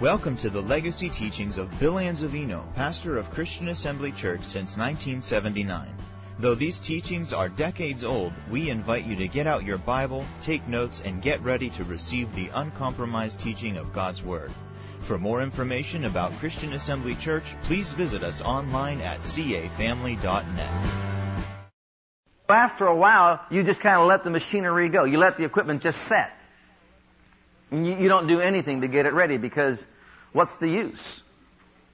Welcome 0.00 0.36
to 0.38 0.50
the 0.50 0.60
legacy 0.60 1.08
teachings 1.08 1.56
of 1.56 1.70
Bill 1.80 1.94
Anzavino, 1.94 2.70
pastor 2.74 3.16
of 3.16 3.30
Christian 3.30 3.68
Assembly 3.68 4.12
Church 4.12 4.42
since 4.42 4.76
1979. 4.76 5.88
Though 6.38 6.54
these 6.54 6.78
teachings 6.78 7.32
are 7.32 7.48
decades 7.48 8.04
old, 8.04 8.34
we 8.52 8.68
invite 8.68 9.06
you 9.06 9.16
to 9.16 9.26
get 9.26 9.46
out 9.46 9.64
your 9.64 9.78
Bible, 9.78 10.26
take 10.42 10.68
notes, 10.68 11.00
and 11.02 11.22
get 11.22 11.40
ready 11.40 11.70
to 11.70 11.84
receive 11.84 12.30
the 12.34 12.50
uncompromised 12.52 13.40
teaching 13.40 13.78
of 13.78 13.94
God's 13.94 14.22
Word. 14.22 14.50
For 15.08 15.16
more 15.16 15.40
information 15.40 16.04
about 16.04 16.38
Christian 16.40 16.74
Assembly 16.74 17.16
Church, 17.18 17.44
please 17.62 17.94
visit 17.94 18.22
us 18.22 18.42
online 18.42 19.00
at 19.00 19.20
cafamily.net. 19.20 21.06
After 22.50 22.86
a 22.86 22.94
while, 22.94 23.40
you 23.50 23.62
just 23.62 23.80
kind 23.80 23.98
of 23.98 24.06
let 24.06 24.24
the 24.24 24.30
machinery 24.30 24.90
go. 24.90 25.04
You 25.04 25.16
let 25.16 25.38
the 25.38 25.46
equipment 25.46 25.80
just 25.80 26.06
set. 26.06 26.32
You, 27.70 27.78
you 27.78 28.08
don't 28.08 28.26
do 28.26 28.40
anything 28.40 28.82
to 28.82 28.88
get 28.88 29.06
it 29.06 29.12
ready 29.12 29.38
because 29.38 29.82
what's 30.32 30.56
the 30.56 30.68
use? 30.68 31.02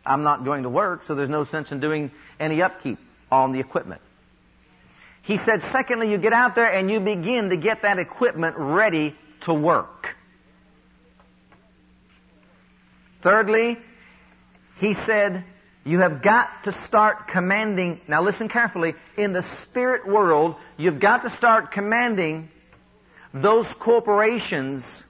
I'm 0.05 0.23
not 0.23 0.45
going 0.45 0.65
to 0.65 0.69
work, 0.69 1.05
so 1.05 1.15
there's 1.15 1.31
no 1.31 1.45
sense 1.45 1.71
in 1.71 1.81
doing 1.81 2.11
any 2.41 2.61
upkeep 2.61 2.99
on 3.31 3.53
the 3.53 3.61
equipment. 3.61 4.01
He 5.23 5.39
said, 5.39 5.63
secondly, 5.71 6.11
you 6.11 6.19
get 6.19 6.33
out 6.33 6.57
there 6.57 6.71
and 6.71 6.91
you 6.91 6.99
begin 6.99 7.51
to 7.51 7.57
get 7.57 7.83
that 7.83 7.99
equipment 7.99 8.57
ready 8.59 9.15
to 9.43 9.55
work. 9.55 10.17
Thirdly, 13.23 13.79
he 14.79 14.95
said, 14.95 15.45
you 15.85 16.01
have 16.01 16.23
got 16.23 16.49
to 16.65 16.73
start 16.73 17.29
commanding, 17.29 18.01
now 18.09 18.23
listen 18.23 18.49
carefully, 18.49 18.95
in 19.17 19.33
the 19.33 19.43
spirit 19.43 20.07
world, 20.09 20.57
you've 20.77 21.01
got 21.01 21.23
to 21.23 21.31
start 21.31 21.71
commanding 21.71 22.49
those 23.33 23.73
corporations 23.75 25.05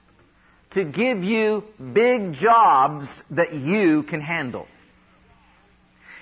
to 0.73 0.83
give 0.83 1.23
you 1.23 1.63
big 1.93 2.33
jobs 2.33 3.05
that 3.31 3.53
you 3.53 4.03
can 4.03 4.21
handle. 4.21 4.67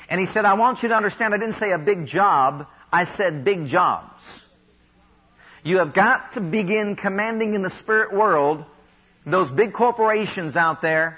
And 0.10 0.20
he 0.20 0.26
said, 0.26 0.44
I 0.44 0.55
want 0.55 0.84
you 0.84 0.90
to 0.90 0.96
understand, 0.96 1.34
I 1.34 1.38
didn't 1.38 1.55
say 1.55 1.71
a 1.71 1.80
big 1.80 2.05
job, 2.05 2.68
I 2.91 3.05
said 3.05 3.46
big 3.46 3.68
jobs. 3.68 4.22
You 5.63 5.77
have 5.77 5.94
got 5.94 6.34
to 6.34 6.41
begin 6.41 6.96
commanding 6.96 7.54
in 7.54 7.62
the 7.62 7.70
spirit 7.70 8.13
world 8.13 8.66
those 9.26 9.52
big 9.52 9.72
corporations 9.74 10.57
out 10.57 10.82
there 10.82 11.18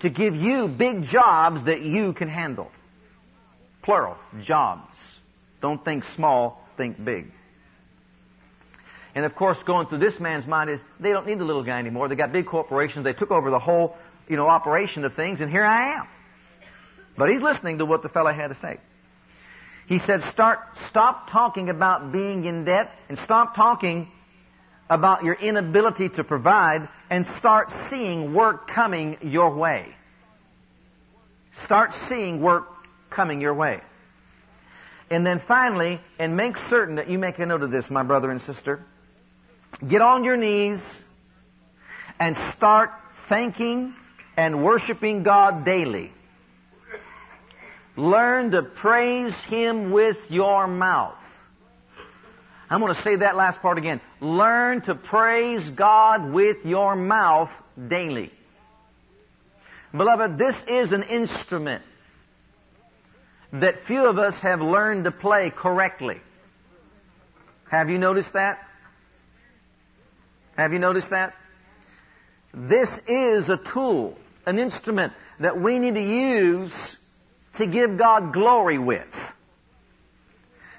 to 0.00 0.10
give 0.10 0.34
you 0.34 0.68
big 0.68 1.04
jobs 1.04 1.64
that 1.66 1.80
you 1.80 2.12
can 2.12 2.28
handle. 2.28 2.70
Plural, 3.82 4.16
jobs. 4.42 4.92
Don't 5.62 5.82
think 5.82 6.04
small, 6.04 6.62
think 6.76 7.02
big. 7.02 7.26
And 9.18 9.24
of 9.26 9.34
course, 9.34 9.60
going 9.64 9.88
through 9.88 9.98
this 9.98 10.20
man's 10.20 10.46
mind 10.46 10.70
is 10.70 10.80
they 11.00 11.10
don't 11.10 11.26
need 11.26 11.40
the 11.40 11.44
little 11.44 11.64
guy 11.64 11.80
anymore. 11.80 12.06
They 12.06 12.14
got 12.14 12.30
big 12.30 12.46
corporations. 12.46 13.02
They 13.02 13.14
took 13.14 13.32
over 13.32 13.50
the 13.50 13.58
whole, 13.58 13.96
you 14.28 14.36
know, 14.36 14.46
operation 14.46 15.04
of 15.04 15.14
things, 15.14 15.40
and 15.40 15.50
here 15.50 15.64
I 15.64 15.96
am. 15.96 16.06
But 17.16 17.28
he's 17.28 17.42
listening 17.42 17.78
to 17.78 17.84
what 17.84 18.04
the 18.04 18.08
fellow 18.08 18.30
had 18.30 18.46
to 18.46 18.54
say. 18.54 18.76
He 19.88 19.98
said, 19.98 20.22
start, 20.22 20.60
stop 20.88 21.32
talking 21.32 21.68
about 21.68 22.12
being 22.12 22.44
in 22.44 22.64
debt 22.64 22.92
and 23.08 23.18
stop 23.18 23.56
talking 23.56 24.06
about 24.88 25.24
your 25.24 25.34
inability 25.34 26.10
to 26.10 26.22
provide 26.22 26.88
and 27.10 27.26
start 27.26 27.70
seeing 27.90 28.34
work 28.34 28.68
coming 28.68 29.18
your 29.22 29.52
way. 29.56 29.88
Start 31.64 31.92
seeing 31.92 32.40
work 32.40 32.68
coming 33.10 33.40
your 33.40 33.54
way. 33.54 33.80
And 35.10 35.26
then 35.26 35.40
finally, 35.40 35.98
and 36.20 36.36
make 36.36 36.56
certain 36.56 36.94
that 36.96 37.10
you 37.10 37.18
make 37.18 37.40
a 37.40 37.46
note 37.46 37.64
of 37.64 37.72
this, 37.72 37.90
my 37.90 38.04
brother 38.04 38.30
and 38.30 38.40
sister. 38.40 38.80
Get 39.86 40.02
on 40.02 40.24
your 40.24 40.36
knees 40.36 40.82
and 42.18 42.36
start 42.56 42.90
thanking 43.28 43.94
and 44.36 44.64
worshiping 44.64 45.22
God 45.22 45.64
daily. 45.64 46.10
Learn 47.96 48.50
to 48.52 48.62
praise 48.62 49.36
Him 49.46 49.92
with 49.92 50.16
your 50.30 50.66
mouth. 50.66 51.16
I'm 52.68 52.80
going 52.80 52.92
to 52.94 53.00
say 53.00 53.16
that 53.16 53.36
last 53.36 53.60
part 53.62 53.78
again. 53.78 54.00
Learn 54.20 54.80
to 54.82 54.96
praise 54.96 55.70
God 55.70 56.32
with 56.32 56.66
your 56.66 56.96
mouth 56.96 57.50
daily. 57.88 58.30
Beloved, 59.92 60.38
this 60.38 60.56
is 60.66 60.92
an 60.92 61.04
instrument 61.04 61.82
that 63.52 63.76
few 63.86 64.04
of 64.04 64.18
us 64.18 64.40
have 64.40 64.60
learned 64.60 65.04
to 65.04 65.12
play 65.12 65.50
correctly. 65.50 66.18
Have 67.70 67.90
you 67.90 67.98
noticed 67.98 68.32
that? 68.32 68.58
Have 70.58 70.72
you 70.72 70.80
noticed 70.80 71.10
that? 71.10 71.34
This 72.52 72.88
is 73.06 73.48
a 73.48 73.56
tool, 73.56 74.18
an 74.44 74.58
instrument 74.58 75.12
that 75.38 75.56
we 75.56 75.78
need 75.78 75.94
to 75.94 76.02
use 76.02 76.96
to 77.54 77.66
give 77.66 77.96
God 77.96 78.32
glory 78.32 78.76
with. 78.76 79.06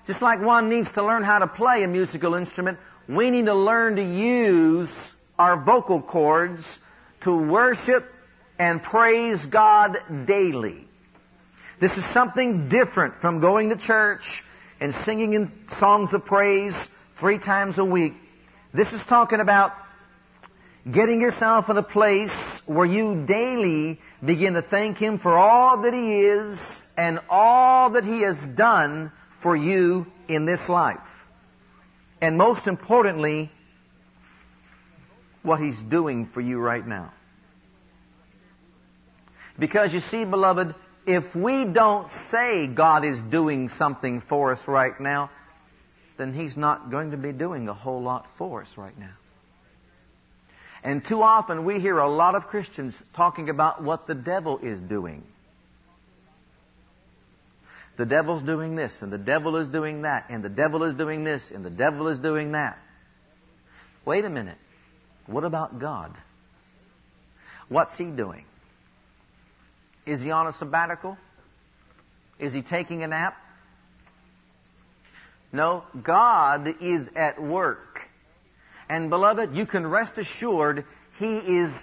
Just 0.06 0.22
like 0.22 0.42
one 0.42 0.68
needs 0.68 0.92
to 0.96 1.04
learn 1.04 1.24
how 1.24 1.40
to 1.40 1.48
play 1.48 1.84
a 1.84 1.88
musical 1.88 2.36
instrument, 2.36 2.78
we 3.08 3.32
need 3.32 3.46
to 3.46 3.56
learn 3.56 3.96
to 3.96 4.04
use 4.04 4.92
our 5.38 5.64
vocal 5.64 6.02
cords 6.02 6.80
to 7.22 7.50
worship 7.50 8.04
and 8.58 8.84
praise 8.84 9.46
God 9.46 9.96
daily. 10.28 10.86
This 11.80 11.96
is 11.96 12.04
something 12.14 12.68
different 12.68 13.16
from 13.16 13.40
going 13.40 13.70
to 13.70 13.78
church 13.78 14.44
and 14.82 14.94
singing 14.94 15.36
in 15.36 15.50
songs 15.70 16.14
of 16.14 16.26
praise 16.26 16.90
three 17.18 17.40
times 17.40 17.78
a 17.78 17.86
week. 17.86 18.14
This 18.72 18.94
is 18.94 19.02
talking 19.08 19.40
about 19.40 19.72
getting 20.90 21.22
yourself 21.22 21.70
in 21.70 21.78
a 21.78 21.84
place 21.84 22.32
where 22.68 22.86
you 22.86 23.26
daily 23.26 23.98
begin 24.24 24.54
to 24.54 24.62
thank 24.62 24.98
Him 24.98 25.18
for 25.18 25.36
all 25.36 25.82
that 25.82 25.94
He 25.96 26.22
is 26.22 26.82
and 26.96 27.20
all 27.32 27.90
that 27.92 28.04
He 28.04 28.22
has 28.22 28.38
done 28.56 29.12
for 29.42 29.56
you 29.56 30.06
in 30.28 30.46
this 30.46 30.70
life. 30.70 31.00
And 32.22 32.38
most 32.38 32.68
importantly, 32.68 33.50
what 35.42 35.60
He's 35.60 35.82
doing 35.82 36.28
for 36.28 36.42
you 36.42 36.60
right 36.60 36.86
now. 36.86 37.12
Because 39.58 39.94
you 39.94 40.02
see, 40.02 40.26
beloved, 40.26 40.76
if 41.08 41.36
we 41.36 41.66
don't 41.66 42.08
say 42.30 42.68
God 42.68 43.04
is 43.04 43.20
doing 43.32 43.70
something 43.70 44.22
for 44.22 44.52
us 44.52 44.68
right 44.68 44.98
now, 45.00 45.32
then 46.20 46.34
He's 46.34 46.56
not 46.56 46.92
going 46.92 47.12
to 47.12 47.18
be 47.18 47.32
doing 47.32 47.68
a 47.68 47.74
whole 47.74 48.04
lot 48.04 48.28
for 48.38 48.62
us 48.62 48.70
right 48.78 48.98
now. 49.00 49.16
And 50.84 51.04
too 51.04 51.24
often 51.24 51.66
we 51.66 51.80
hear 51.80 51.98
a 51.98 52.08
lot 52.08 52.36
of 52.36 52.44
Christians 52.44 53.02
talking 53.16 53.50
about 53.50 53.84
what 53.84 54.06
the 54.06 54.16
devil 54.16 54.60
is 54.60 54.80
doing 54.82 55.24
the 58.00 58.06
devil's 58.06 58.42
doing 58.44 58.76
this, 58.76 59.02
and 59.02 59.12
the 59.12 59.18
devil 59.18 59.58
is 59.58 59.68
doing 59.68 60.04
that, 60.04 60.30
and 60.30 60.42
the 60.42 60.50
devil 60.50 60.86
is 60.86 60.96
doing 60.96 61.26
this, 61.26 61.52
and 61.52 61.66
the 61.66 61.70
devil 61.70 62.08
is 62.08 62.18
doing 62.18 62.54
that. 62.54 62.78
Wait 64.06 64.24
a 64.24 64.30
minute. 64.30 64.58
What 65.28 65.44
about 65.44 65.82
God? 65.82 66.16
What's 67.68 67.98
he 67.98 68.10
doing? 68.10 68.46
Is 70.06 70.22
he 70.22 70.32
on 70.32 70.48
a 70.48 70.54
sabbatical? 70.54 71.18
Is 72.40 72.54
he 72.54 72.62
taking 72.62 73.04
a 73.04 73.08
nap? 73.08 73.34
No, 75.52 75.84
God 76.04 76.76
is 76.82 77.10
at 77.16 77.42
work. 77.42 78.02
And 78.88 79.10
beloved, 79.10 79.54
you 79.54 79.66
can 79.66 79.86
rest 79.86 80.18
assured 80.18 80.86
He 81.18 81.38
is 81.38 81.74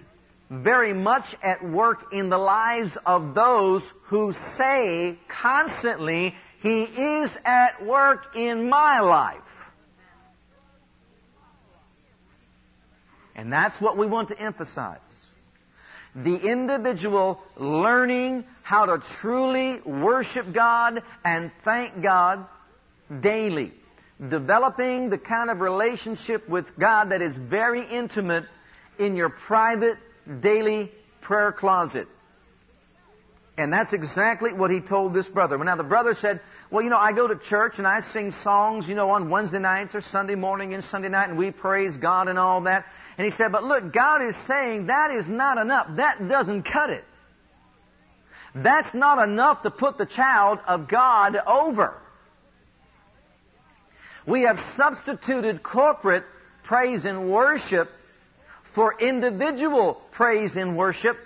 very 0.50 0.93
much 0.93 1.34
at 1.43 1.65
work 1.65 2.12
in 2.12 2.31
the 2.31 2.38
lives 2.38 2.97
of 3.05 3.34
those 3.34 3.88
who 4.06 4.32
say 4.32 5.16
constantly, 5.28 6.34
He 6.60 6.84
is 6.84 7.37
at 7.44 7.84
work 7.84 8.37
in 8.37 8.69
my 8.69 9.00
life. 9.00 9.43
And 13.34 13.53
that's 13.53 13.81
what 13.81 13.99
we 13.99 14.06
want 14.06 14.28
to 14.28 14.41
emphasize. 14.41 15.00
The 16.15 16.50
individual 16.50 17.43
learning 17.56 18.44
how 18.62 18.87
to 18.87 19.02
truly 19.20 19.81
worship 19.85 20.46
God 20.55 21.00
and 21.25 21.52
thank 21.62 22.02
God 22.02 22.46
daily. 23.20 23.73
Developing 24.19 25.11
the 25.11 25.19
kind 25.19 25.50
of 25.50 25.61
relationship 25.61 26.49
with 26.49 26.67
God 26.79 27.11
that 27.11 27.20
is 27.20 27.37
very 27.37 27.87
intimate 27.87 28.44
in 28.99 29.14
your 29.14 29.29
private 29.29 29.97
daily 30.41 30.91
prayer 31.20 31.53
closet. 31.53 32.06
And 33.58 33.73
that's 33.73 33.93
exactly 33.93 34.53
what 34.53 34.70
he 34.70 34.81
told 34.81 35.14
this 35.14 35.29
brother. 35.29 35.56
Now 35.58 35.76
the 35.76 35.85
brother 35.85 36.14
said, 36.14 36.41
well, 36.70 36.82
you 36.82 36.91
know, 36.91 36.99
I 36.99 37.12
go 37.12 37.26
to 37.26 37.38
church 37.38 37.79
and 37.79 37.87
I 37.87 38.00
sing 38.00 38.31
songs, 38.31 38.88
you 38.88 38.94
know, 38.94 39.11
on 39.11 39.31
Wednesday 39.31 39.59
nights 39.59 39.94
or 39.94 40.00
Sunday 40.00 40.35
morning 40.35 40.75
and 40.75 40.85
Sunday 40.85 41.09
night 41.09 41.31
and 41.31 41.38
we 41.38 41.50
praise 41.50 41.97
God 41.97 42.29
and 42.29 42.38
all 42.38 42.62
that. 42.62 42.85
And 43.17 43.25
he 43.25 43.31
said, 43.37 43.52
but 43.52 43.64
look, 43.64 43.93
God 43.94 44.23
is 44.23 44.37
saying 44.47 44.87
that 44.88 45.11
is 45.11 45.31
not 45.31 45.59
enough. 45.59 45.88
That 45.97 46.29
doesn't 46.29 46.64
cut 46.64 46.91
it. 46.91 47.05
That's 48.55 48.93
not 48.94 49.26
enough 49.26 49.62
to 49.62 49.70
put 49.70 49.97
the 49.97 50.06
child 50.06 50.59
of 50.67 50.88
God 50.88 51.37
over. 51.47 51.94
We 54.26 54.43
have 54.43 54.58
substituted 54.76 55.62
corporate 55.62 56.25
praise 56.64 57.05
and 57.05 57.31
worship 57.31 57.88
for 58.75 58.94
individual 58.99 60.00
praise 60.12 60.56
and 60.56 60.76
worship 60.76 61.17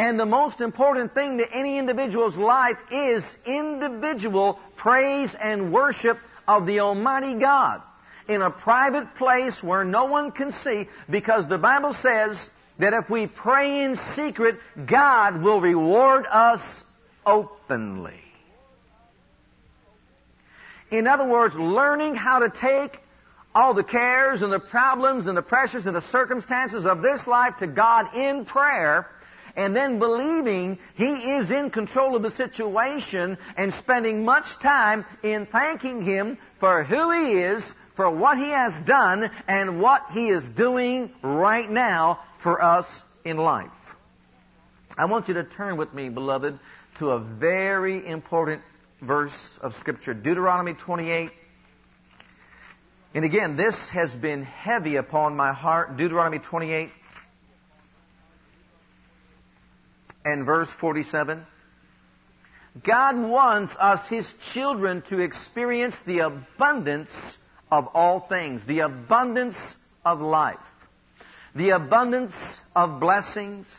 And 0.00 0.18
the 0.18 0.24
most 0.24 0.62
important 0.62 1.12
thing 1.12 1.36
to 1.38 1.52
any 1.52 1.76
individual's 1.76 2.38
life 2.38 2.78
is 2.90 3.22
individual 3.44 4.58
praise 4.76 5.34
and 5.38 5.74
worship 5.74 6.16
of 6.48 6.64
the 6.64 6.80
Almighty 6.80 7.38
God 7.38 7.82
in 8.26 8.40
a 8.40 8.50
private 8.50 9.14
place 9.16 9.62
where 9.62 9.84
no 9.84 10.06
one 10.06 10.32
can 10.32 10.52
see 10.52 10.88
because 11.10 11.48
the 11.48 11.58
Bible 11.58 11.92
says 11.92 12.48
that 12.78 12.94
if 12.94 13.10
we 13.10 13.26
pray 13.26 13.84
in 13.84 13.94
secret, 14.16 14.56
God 14.86 15.42
will 15.42 15.60
reward 15.60 16.24
us 16.30 16.94
openly. 17.26 18.22
In 20.90 21.06
other 21.06 21.26
words, 21.26 21.54
learning 21.54 22.14
how 22.14 22.40
to 22.40 22.50
take 22.50 22.98
all 23.54 23.74
the 23.74 23.84
cares 23.84 24.42
and 24.42 24.52
the 24.52 24.60
problems 24.60 25.26
and 25.26 25.36
the 25.36 25.42
pressures 25.42 25.86
and 25.86 25.94
the 25.94 26.02
circumstances 26.02 26.86
of 26.86 27.02
this 27.02 27.26
life 27.26 27.54
to 27.58 27.66
God 27.66 28.14
in 28.14 28.44
prayer 28.44 29.08
and 29.56 29.74
then 29.74 29.98
believing 29.98 30.78
He 30.94 31.32
is 31.32 31.50
in 31.50 31.70
control 31.70 32.16
of 32.16 32.22
the 32.22 32.30
situation 32.30 33.36
and 33.56 33.72
spending 33.74 34.24
much 34.24 34.46
time 34.62 35.04
in 35.22 35.46
thanking 35.46 36.02
Him 36.02 36.38
for 36.58 36.84
who 36.84 37.10
He 37.10 37.32
is, 37.40 37.72
for 37.96 38.10
what 38.10 38.38
He 38.38 38.50
has 38.50 38.78
done, 38.86 39.30
and 39.48 39.80
what 39.80 40.02
He 40.12 40.28
is 40.28 40.48
doing 40.50 41.10
right 41.22 41.68
now 41.68 42.20
for 42.42 42.62
us 42.62 43.04
in 43.24 43.36
life. 43.36 43.70
I 44.96 45.06
want 45.06 45.28
you 45.28 45.34
to 45.34 45.44
turn 45.44 45.76
with 45.76 45.94
me, 45.94 46.08
beloved, 46.08 46.58
to 46.98 47.10
a 47.10 47.18
very 47.18 48.06
important 48.06 48.62
verse 49.00 49.58
of 49.62 49.74
Scripture, 49.74 50.14
Deuteronomy 50.14 50.74
28. 50.74 51.30
And 53.14 53.24
again, 53.24 53.56
this 53.56 53.76
has 53.92 54.14
been 54.14 54.42
heavy 54.42 54.96
upon 54.96 55.36
my 55.36 55.52
heart, 55.52 55.96
Deuteronomy 55.96 56.38
28 56.38 56.90
and 60.24 60.44
verse 60.44 60.68
47. 60.80 61.44
God 62.84 63.16
wants 63.18 63.74
us, 63.80 64.08
His 64.08 64.30
children, 64.52 65.02
to 65.08 65.18
experience 65.18 65.96
the 66.06 66.20
abundance 66.20 67.10
of 67.70 67.88
all 67.94 68.20
things, 68.20 68.64
the 68.64 68.80
abundance 68.80 69.56
of 70.04 70.20
life, 70.20 70.58
the 71.54 71.70
abundance 71.70 72.34
of 72.76 73.00
blessings, 73.00 73.74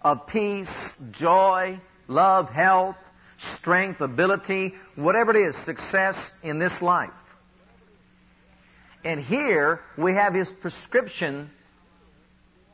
of 0.00 0.26
peace, 0.28 0.70
joy, 1.10 1.78
love, 2.06 2.48
health, 2.48 2.96
strength, 3.60 4.00
ability, 4.00 4.74
whatever 4.96 5.30
it 5.30 5.48
is, 5.48 5.56
success 5.56 6.16
in 6.42 6.58
this 6.58 6.80
life. 6.82 7.10
And 9.04 9.20
here 9.20 9.80
we 9.96 10.12
have 10.12 10.34
His 10.34 10.50
prescription 10.50 11.50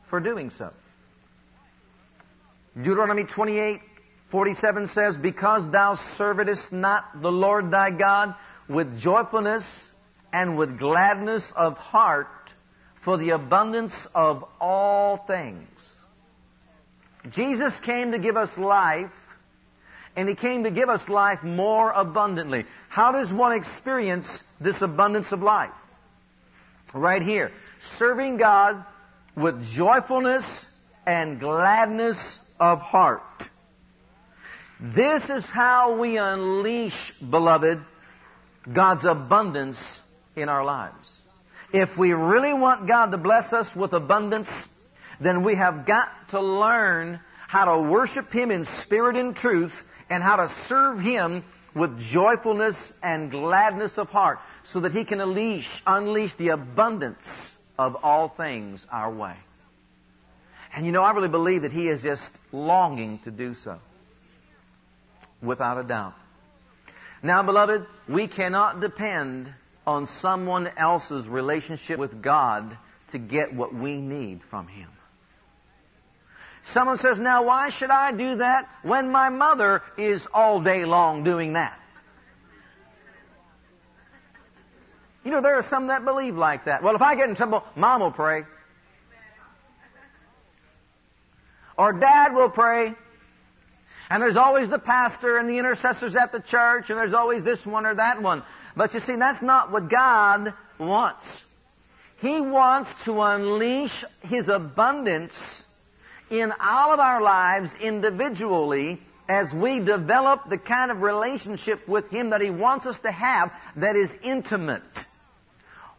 for 0.09 0.19
doing 0.19 0.49
so. 0.49 0.71
Deuteronomy 2.75 3.23
28, 3.23 3.79
47 4.31 4.87
says, 4.87 5.17
Because 5.17 5.71
thou 5.71 5.95
servedest 5.95 6.71
not 6.71 7.03
the 7.21 7.31
Lord 7.31 7.71
thy 7.71 7.91
God 7.91 8.35
with 8.67 8.99
joyfulness 8.99 9.91
and 10.33 10.57
with 10.57 10.77
gladness 10.77 11.51
of 11.55 11.77
heart 11.77 12.27
for 13.03 13.17
the 13.17 13.29
abundance 13.29 14.07
of 14.13 14.43
all 14.59 15.17
things. 15.17 15.67
Jesus 17.29 17.73
came 17.79 18.11
to 18.11 18.19
give 18.19 18.35
us 18.35 18.57
life, 18.57 19.11
and 20.15 20.29
He 20.29 20.35
came 20.35 20.63
to 20.63 20.71
give 20.71 20.89
us 20.89 21.07
life 21.09 21.43
more 21.43 21.91
abundantly. 21.91 22.65
How 22.89 23.11
does 23.11 23.31
one 23.31 23.51
experience 23.51 24.43
this 24.59 24.81
abundance 24.81 25.31
of 25.31 25.39
life? 25.39 25.71
Right 26.93 27.21
here. 27.21 27.51
Serving 27.97 28.37
God 28.37 28.83
with 29.35 29.61
joyfulness 29.65 30.65
and 31.05 31.39
gladness 31.39 32.39
of 32.59 32.79
heart. 32.79 33.21
This 34.81 35.29
is 35.29 35.45
how 35.45 35.99
we 35.99 36.17
unleash, 36.17 37.13
beloved, 37.19 37.79
God's 38.73 39.05
abundance 39.05 39.99
in 40.35 40.49
our 40.49 40.63
lives. 40.63 41.11
If 41.73 41.97
we 41.97 42.13
really 42.13 42.53
want 42.53 42.87
God 42.87 43.11
to 43.11 43.17
bless 43.17 43.53
us 43.53 43.73
with 43.75 43.93
abundance, 43.93 44.49
then 45.19 45.43
we 45.43 45.55
have 45.55 45.85
got 45.85 46.09
to 46.29 46.41
learn 46.41 47.19
how 47.47 47.65
to 47.65 47.89
worship 47.89 48.31
Him 48.31 48.51
in 48.51 48.65
spirit 48.65 49.15
and 49.15 49.35
truth 49.35 49.73
and 50.09 50.23
how 50.23 50.37
to 50.37 50.49
serve 50.67 50.99
Him 50.99 51.43
with 51.75 51.99
joyfulness 51.99 52.93
and 53.03 53.29
gladness 53.31 53.97
of 53.97 54.07
heart 54.07 54.39
so 54.63 54.79
that 54.81 54.91
He 54.91 55.03
can 55.03 55.21
unleash, 55.21 55.81
unleash 55.85 56.33
the 56.35 56.49
abundance 56.49 57.27
of 57.77 57.97
all 58.03 58.29
things 58.29 58.85
our 58.91 59.13
way. 59.13 59.35
And 60.75 60.85
you 60.85 60.91
know, 60.91 61.03
I 61.03 61.11
really 61.11 61.29
believe 61.29 61.63
that 61.63 61.71
He 61.71 61.87
is 61.87 62.03
just 62.03 62.31
longing 62.51 63.19
to 63.19 63.31
do 63.31 63.53
so. 63.53 63.77
Without 65.41 65.77
a 65.77 65.83
doubt. 65.83 66.13
Now, 67.21 67.43
beloved, 67.43 67.85
we 68.09 68.27
cannot 68.27 68.81
depend 68.81 69.49
on 69.85 70.05
someone 70.05 70.69
else's 70.77 71.27
relationship 71.27 71.99
with 71.99 72.21
God 72.21 72.77
to 73.11 73.19
get 73.19 73.53
what 73.53 73.73
we 73.73 73.97
need 73.97 74.41
from 74.49 74.67
Him. 74.67 74.89
Someone 76.71 76.97
says, 76.97 77.19
now 77.19 77.43
why 77.45 77.69
should 77.69 77.91
I 77.91 78.11
do 78.11 78.37
that 78.37 78.67
when 78.83 79.11
my 79.11 79.29
mother 79.29 79.83
is 79.97 80.27
all 80.33 80.61
day 80.61 80.85
long 80.85 81.23
doing 81.23 81.53
that? 81.53 81.79
You 85.23 85.31
know, 85.31 85.41
there 85.41 85.55
are 85.55 85.63
some 85.63 85.87
that 85.87 86.05
believe 86.05 86.35
like 86.35 86.65
that. 86.65 86.83
Well, 86.83 86.95
if 86.95 87.01
I 87.01 87.15
get 87.15 87.29
in 87.29 87.35
trouble, 87.35 87.63
mom 87.75 88.01
will 88.01 88.11
pray. 88.11 88.43
Or 91.77 91.93
dad 91.93 92.33
will 92.33 92.49
pray. 92.49 92.93
And 94.09 94.21
there's 94.21 94.37
always 94.37 94.69
the 94.69 94.79
pastor 94.79 95.37
and 95.37 95.49
the 95.49 95.57
intercessors 95.57 96.15
at 96.15 96.31
the 96.31 96.39
church, 96.39 96.89
and 96.89 96.97
there's 96.97 97.13
always 97.13 97.43
this 97.43 97.65
one 97.65 97.85
or 97.85 97.95
that 97.95 98.21
one. 98.21 98.43
But 98.75 98.93
you 98.93 98.99
see, 98.99 99.15
that's 99.15 99.41
not 99.41 99.71
what 99.71 99.89
God 99.89 100.53
wants. 100.79 101.43
He 102.19 102.39
wants 102.39 102.91
to 103.05 103.19
unleash 103.19 104.03
His 104.21 104.47
abundance 104.47 105.63
in 106.29 106.53
all 106.59 106.93
of 106.93 106.99
our 106.99 107.21
lives 107.21 107.71
individually 107.81 108.99
as 109.27 109.51
we 109.53 109.79
develop 109.79 110.49
the 110.49 110.57
kind 110.57 110.91
of 110.91 111.01
relationship 111.01 111.87
with 111.87 112.09
Him 112.09 112.31
that 112.31 112.41
He 112.41 112.49
wants 112.49 112.85
us 112.85 112.99
to 112.99 113.11
have 113.11 113.51
that 113.77 113.95
is 113.95 114.11
intimate. 114.23 114.81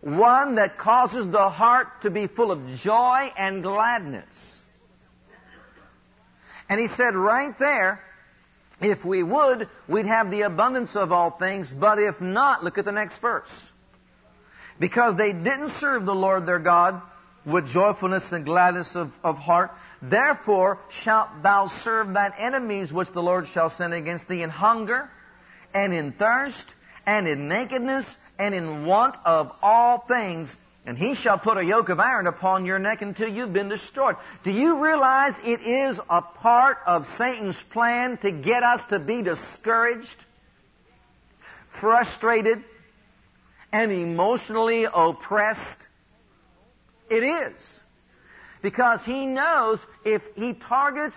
One 0.00 0.56
that 0.56 0.78
causes 0.78 1.28
the 1.28 1.48
heart 1.48 1.88
to 2.02 2.10
be 2.10 2.26
full 2.26 2.52
of 2.52 2.66
joy 2.78 3.32
and 3.36 3.62
gladness. 3.62 4.62
And 6.68 6.80
he 6.80 6.88
said 6.88 7.14
right 7.14 7.56
there, 7.58 8.00
if 8.80 9.04
we 9.04 9.22
would, 9.22 9.68
we'd 9.88 10.06
have 10.06 10.30
the 10.30 10.42
abundance 10.42 10.96
of 10.96 11.12
all 11.12 11.30
things, 11.30 11.72
but 11.72 11.98
if 11.98 12.20
not, 12.20 12.62
look 12.62 12.76
at 12.78 12.84
the 12.84 12.92
next 12.92 13.18
verse. 13.18 13.70
Because 14.78 15.16
they 15.16 15.32
didn't 15.32 15.70
serve 15.80 16.04
the 16.04 16.14
Lord 16.14 16.44
their 16.44 16.58
God 16.58 17.00
with 17.46 17.68
joyfulness 17.68 18.32
and 18.32 18.44
gladness 18.44 18.94
of, 18.94 19.12
of 19.22 19.36
heart, 19.36 19.70
therefore 20.02 20.78
shalt 20.90 21.28
thou 21.42 21.68
serve 21.68 22.12
thine 22.12 22.32
enemies 22.38 22.92
which 22.92 23.10
the 23.12 23.22
Lord 23.22 23.46
shall 23.48 23.70
send 23.70 23.94
against 23.94 24.28
thee 24.28 24.42
in 24.42 24.50
hunger, 24.50 25.08
and 25.74 25.92
in 25.92 26.12
thirst, 26.12 26.66
and 27.06 27.28
in 27.28 27.48
nakedness, 27.48 28.06
and 28.38 28.54
in 28.54 28.86
want 28.86 29.16
of 29.24 29.50
all 29.62 29.98
things, 29.98 30.54
and 30.86 30.96
he 30.96 31.16
shall 31.16 31.38
put 31.38 31.56
a 31.56 31.64
yoke 31.64 31.88
of 31.88 31.98
iron 31.98 32.26
upon 32.28 32.64
your 32.64 32.78
neck 32.78 33.02
until 33.02 33.28
you've 33.28 33.52
been 33.52 33.68
destroyed. 33.68 34.16
Do 34.44 34.52
you 34.52 34.84
realize 34.84 35.34
it 35.42 35.60
is 35.60 35.98
a 36.08 36.22
part 36.22 36.78
of 36.86 37.06
Satan's 37.18 37.60
plan 37.72 38.18
to 38.18 38.30
get 38.30 38.62
us 38.62 38.80
to 38.90 39.00
be 39.00 39.22
discouraged, 39.22 40.16
frustrated, 41.80 42.62
and 43.72 43.90
emotionally 43.90 44.86
oppressed? 44.92 45.86
It 47.10 47.24
is. 47.24 47.82
Because 48.62 49.04
he 49.04 49.26
knows 49.26 49.80
if 50.04 50.22
he 50.34 50.54
targets 50.54 51.16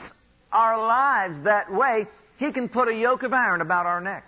our 0.52 0.78
lives 0.78 1.44
that 1.44 1.72
way, 1.72 2.06
he 2.38 2.52
can 2.52 2.70
put 2.70 2.88
a 2.88 2.94
yoke 2.94 3.24
of 3.24 3.34
iron 3.34 3.62
about 3.62 3.86
our 3.86 4.02
neck 4.02 4.24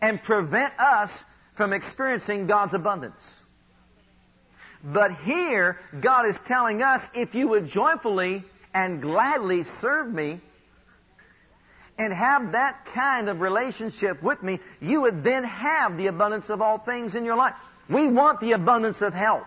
and 0.00 0.22
prevent 0.22 0.72
us 0.78 1.10
from 1.56 1.72
experiencing 1.72 2.46
God's 2.46 2.74
abundance. 2.74 3.40
But 4.84 5.12
here, 5.12 5.78
God 6.02 6.26
is 6.26 6.36
telling 6.46 6.82
us, 6.82 7.02
if 7.14 7.34
you 7.34 7.48
would 7.48 7.66
joyfully 7.66 8.44
and 8.74 9.00
gladly 9.00 9.62
serve 9.62 10.12
me 10.12 10.40
and 11.96 12.12
have 12.12 12.52
that 12.52 12.84
kind 12.92 13.28
of 13.28 13.40
relationship 13.40 14.22
with 14.22 14.42
me, 14.42 14.58
you 14.80 15.02
would 15.02 15.24
then 15.24 15.44
have 15.44 15.96
the 15.96 16.08
abundance 16.08 16.50
of 16.50 16.60
all 16.60 16.78
things 16.78 17.14
in 17.14 17.24
your 17.24 17.36
life. 17.36 17.54
We 17.88 18.08
want 18.08 18.40
the 18.40 18.52
abundance 18.52 19.00
of 19.00 19.14
health. 19.14 19.46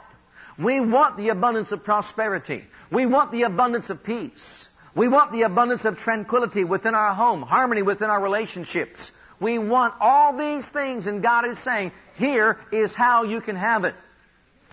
We 0.61 0.79
want 0.79 1.17
the 1.17 1.29
abundance 1.29 1.71
of 1.71 1.83
prosperity. 1.83 2.63
We 2.91 3.05
want 3.05 3.31
the 3.31 3.43
abundance 3.43 3.89
of 3.89 4.03
peace. 4.03 4.67
We 4.95 5.07
want 5.07 5.31
the 5.31 5.43
abundance 5.43 5.85
of 5.85 5.97
tranquility 5.97 6.63
within 6.63 6.95
our 6.95 7.13
home, 7.13 7.43
harmony 7.43 7.83
within 7.83 8.09
our 8.09 8.21
relationships. 8.21 9.11
We 9.39 9.59
want 9.59 9.93
all 9.99 10.35
these 10.35 10.67
things, 10.67 11.05
and 11.05 11.21
God 11.21 11.45
is 11.45 11.59
saying, 11.59 11.91
here 12.15 12.57
is 12.71 12.93
how 12.93 13.23
you 13.23 13.41
can 13.41 13.55
have 13.55 13.83
it. 13.83 13.93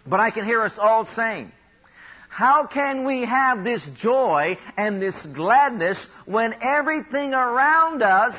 But 0.07 0.21
I 0.21 0.31
can 0.31 0.47
hear 0.47 0.62
us 0.62 0.79
all 0.79 1.05
saying, 1.05 1.53
How 2.29 2.67
can 2.67 3.05
we 3.05 3.25
have 3.25 3.64
this 3.64 3.87
joy 3.97 4.59
and 4.76 5.00
this 5.00 5.26
gladness 5.26 6.07
when 6.26 6.55
everything 6.62 7.35
around 7.35 8.03
us 8.03 8.35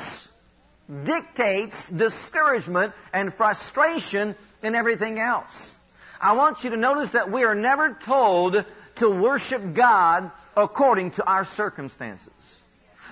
dictates 1.04 1.88
discouragement 1.88 2.92
and 3.12 3.32
frustration 3.32 4.36
and 4.62 4.76
everything 4.76 5.18
else? 5.18 5.76
I 6.20 6.36
want 6.36 6.64
you 6.64 6.70
to 6.70 6.76
notice 6.76 7.12
that 7.12 7.30
we 7.30 7.44
are 7.44 7.54
never 7.54 7.96
told 8.04 8.64
to 8.96 9.10
worship 9.10 9.62
God 9.74 10.30
according 10.56 11.12
to 11.12 11.24
our 11.24 11.44
circumstances. 11.44 12.32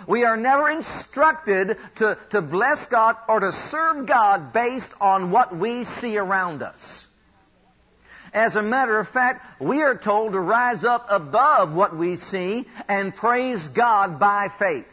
We 0.08 0.24
are 0.24 0.36
never 0.36 0.70
instructed 0.70 1.76
to, 1.96 2.18
to 2.30 2.42
bless 2.42 2.86
God 2.88 3.16
or 3.28 3.40
to 3.40 3.52
serve 3.52 4.06
God 4.06 4.52
based 4.52 4.90
on 5.00 5.30
what 5.30 5.56
we 5.56 5.84
see 5.84 6.18
around 6.18 6.62
us. 6.62 7.06
As 8.32 8.56
a 8.56 8.62
matter 8.62 8.98
of 8.98 9.08
fact, 9.08 9.60
we 9.60 9.82
are 9.82 9.96
told 9.96 10.32
to 10.32 10.40
rise 10.40 10.84
up 10.84 11.06
above 11.08 11.72
what 11.72 11.96
we 11.96 12.16
see 12.16 12.66
and 12.88 13.14
praise 13.14 13.68
God 13.68 14.18
by 14.18 14.48
faith. 14.58 14.86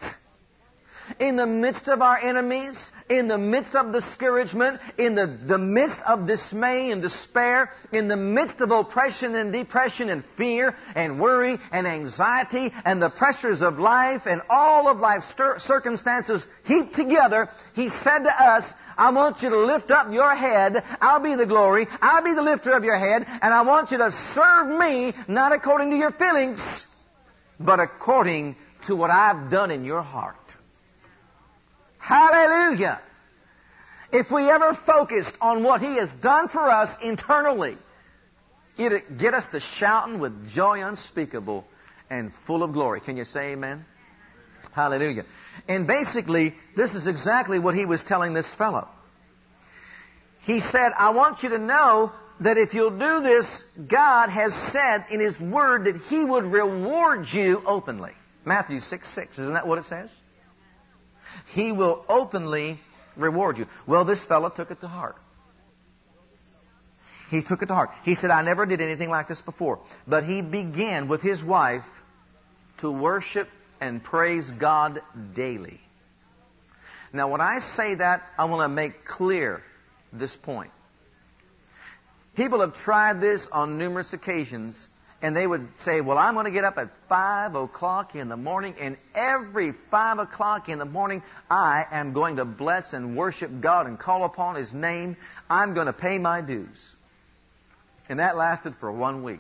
In 1.20 1.36
the 1.36 1.48
midst 1.48 1.88
of 1.88 2.02
our 2.02 2.20
enemies, 2.20 2.90
in 3.12 3.28
the 3.28 3.38
midst 3.38 3.76
of 3.76 3.92
discouragement, 3.92 4.80
in 4.98 5.16
the, 5.16 5.28
the 5.28 5.58
midst 5.58 5.98
of 6.08 6.28
dismay 6.28 6.92
and 6.92 7.02
despair, 7.02 7.70
in 7.92 8.08
the 8.08 8.16
midst 8.16 8.62
of 8.62 8.72
oppression 8.72 9.36
and 9.36 9.52
depression 9.52 10.10
and 10.10 10.24
fear 10.38 10.74
and 10.96 11.20
worry 11.20 11.58
and 11.74 11.86
anxiety 11.86 12.72
and 12.86 13.02
the 13.02 13.10
pressures 13.10 13.62
of 13.62 13.80
life 13.80 14.22
and 14.26 14.42
all 14.50 14.88
of 14.88 15.00
life's 15.00 15.34
circumstances 15.58 16.48
heaped 16.64 16.96
together, 16.96 17.50
He 17.76 17.90
said 17.90 18.20
to 18.20 18.44
us, 18.44 18.72
I 18.98 19.12
want 19.12 19.42
you 19.42 19.50
to 19.50 19.58
lift 19.58 19.92
up 19.92 20.14
your 20.14 20.34
head. 20.34 20.82
I'll 21.02 21.22
be 21.22 21.36
the 21.36 21.46
glory. 21.46 21.88
I'll 22.02 22.24
be 22.24 22.34
the 22.34 22.42
lifter 22.42 22.72
of 22.72 22.86
your 22.86 22.98
head. 22.98 23.26
And 23.42 23.54
I 23.54 23.64
want 23.64 23.92
you 23.92 23.98
to 23.98 24.12
serve 24.34 24.80
me, 24.80 25.14
not 25.28 25.52
according 25.52 25.90
to 25.92 25.98
your 25.98 26.12
feelings, 26.12 26.62
but 27.60 27.80
according 27.82 28.56
to 28.88 28.96
what 28.96 29.10
I've 29.10 29.52
done 29.52 29.70
in 29.70 29.84
your 29.84 30.02
heart. 30.02 30.36
Hallelujah. 32.12 33.00
If 34.12 34.30
we 34.32 34.50
ever 34.50 34.78
focused 34.86 35.32
on 35.40 35.64
what 35.64 35.80
He 35.80 35.96
has 35.96 36.12
done 36.22 36.50
for 36.50 36.70
us 36.70 36.94
internally, 37.02 37.78
it'd 38.78 39.18
get 39.18 39.34
us 39.34 39.48
to 39.54 39.62
shouting 39.62 40.20
with 40.20 40.50
joy 40.50 40.86
unspeakable 40.86 41.66
and 42.10 42.34
full 42.46 42.64
of 42.64 42.74
glory. 42.74 43.00
Can 43.00 43.16
you 43.16 43.24
say 43.24 43.54
amen? 43.54 43.86
Hallelujah. 44.76 45.24
And 45.70 45.88
basically, 45.88 46.54
this 46.76 46.96
is 46.96 47.08
exactly 47.08 47.60
what 47.60 47.76
he 47.76 47.86
was 47.86 48.04
telling 48.04 48.34
this 48.34 48.54
fellow. 48.56 48.90
He 50.42 50.60
said, 50.60 50.92
I 50.98 51.12
want 51.12 51.44
you 51.44 51.50
to 51.52 51.60
know 51.60 52.12
that 52.42 52.58
if 52.58 52.74
you'll 52.74 53.00
do 53.00 53.22
this, 53.22 53.48
God 53.88 54.28
has 54.28 54.54
said 54.74 55.06
in 55.12 55.22
His 55.22 55.40
Word 55.40 55.86
that 55.86 55.96
He 55.96 56.26
would 56.26 56.44
reward 56.44 57.28
you 57.32 57.62
openly. 57.66 58.12
Matthew 58.44 58.82
6 58.82 59.08
6. 59.08 59.40
Isn't 59.40 59.54
that 59.54 59.66
what 59.66 59.78
it 59.78 59.86
says? 59.86 60.10
He 61.54 61.72
will 61.72 62.06
openly 62.08 62.80
reward 63.16 63.58
you. 63.58 63.66
Well, 63.88 64.06
this 64.06 64.24
fellow 64.24 64.50
took 64.50 64.72
it 64.72 64.80
to 64.82 64.88
heart. 64.88 65.16
He 67.30 67.42
took 67.42 67.62
it 67.62 67.68
to 67.68 67.74
heart. 67.74 67.92
He 68.04 68.16
said, 68.16 68.30
I 68.30 68.42
never 68.42 68.66
did 68.66 68.82
anything 68.82 69.10
like 69.10 69.28
this 69.28 69.42
before. 69.42 69.80
But 70.06 70.26
he 70.26 70.42
began 70.42 71.08
with 71.08 71.22
his 71.22 71.42
wife 71.42 71.86
to 72.80 72.92
worship 72.92 73.48
and 73.80 74.04
praise 74.04 74.50
God 74.50 75.02
daily. 75.34 75.80
Now, 77.14 77.30
when 77.30 77.42
I 77.42 77.60
say 77.60 77.96
that, 77.96 78.22
I 78.38 78.46
want 78.46 78.70
to 78.70 78.74
make 78.74 79.06
clear 79.06 79.62
this 80.14 80.36
point. 80.36 80.72
People 82.36 82.62
have 82.62 82.76
tried 82.76 83.20
this 83.20 83.48
on 83.52 83.78
numerous 83.78 84.14
occasions, 84.14 84.88
and 85.22 85.36
they 85.36 85.46
would 85.46 85.68
say, 85.80 86.02
Well, 86.02 86.18
I'm 86.18 86.34
going 86.34 86.46
to 86.46 86.52
get 86.52 86.64
up 86.64 86.78
at 86.78 86.90
5 87.08 87.56
o'clock 87.56 88.16
in 88.16 88.28
the 88.28 88.38
morning, 88.38 88.76
and 88.80 88.98
every 89.14 89.72
5 89.72 90.20
o'clock 90.20 90.70
in 90.70 90.80
the 90.80 90.86
morning, 90.86 91.22
I 91.50 91.86
am 91.92 92.14
going 92.14 92.38
to 92.38 92.46
bless 92.46 92.94
and 92.94 93.16
worship 93.16 93.52
God 93.62 93.88
and 93.88 94.00
call 94.00 94.24
upon 94.24 94.56
His 94.56 94.74
name. 94.74 95.18
I'm 95.50 95.74
going 95.74 95.88
to 95.88 95.94
pay 95.94 96.18
my 96.18 96.42
dues. 96.42 96.96
And 98.10 98.20
that 98.20 98.36
lasted 98.36 98.74
for 98.76 98.92
one 98.92 99.24
week. 99.24 99.40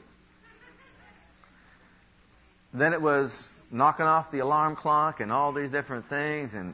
Then 2.73 2.93
it 2.93 3.01
was 3.01 3.49
knocking 3.71 4.05
off 4.05 4.31
the 4.31 4.39
alarm 4.39 4.75
clock 4.75 5.19
and 5.19 5.31
all 5.31 5.51
these 5.51 5.71
different 5.71 6.05
things 6.05 6.53
and, 6.53 6.73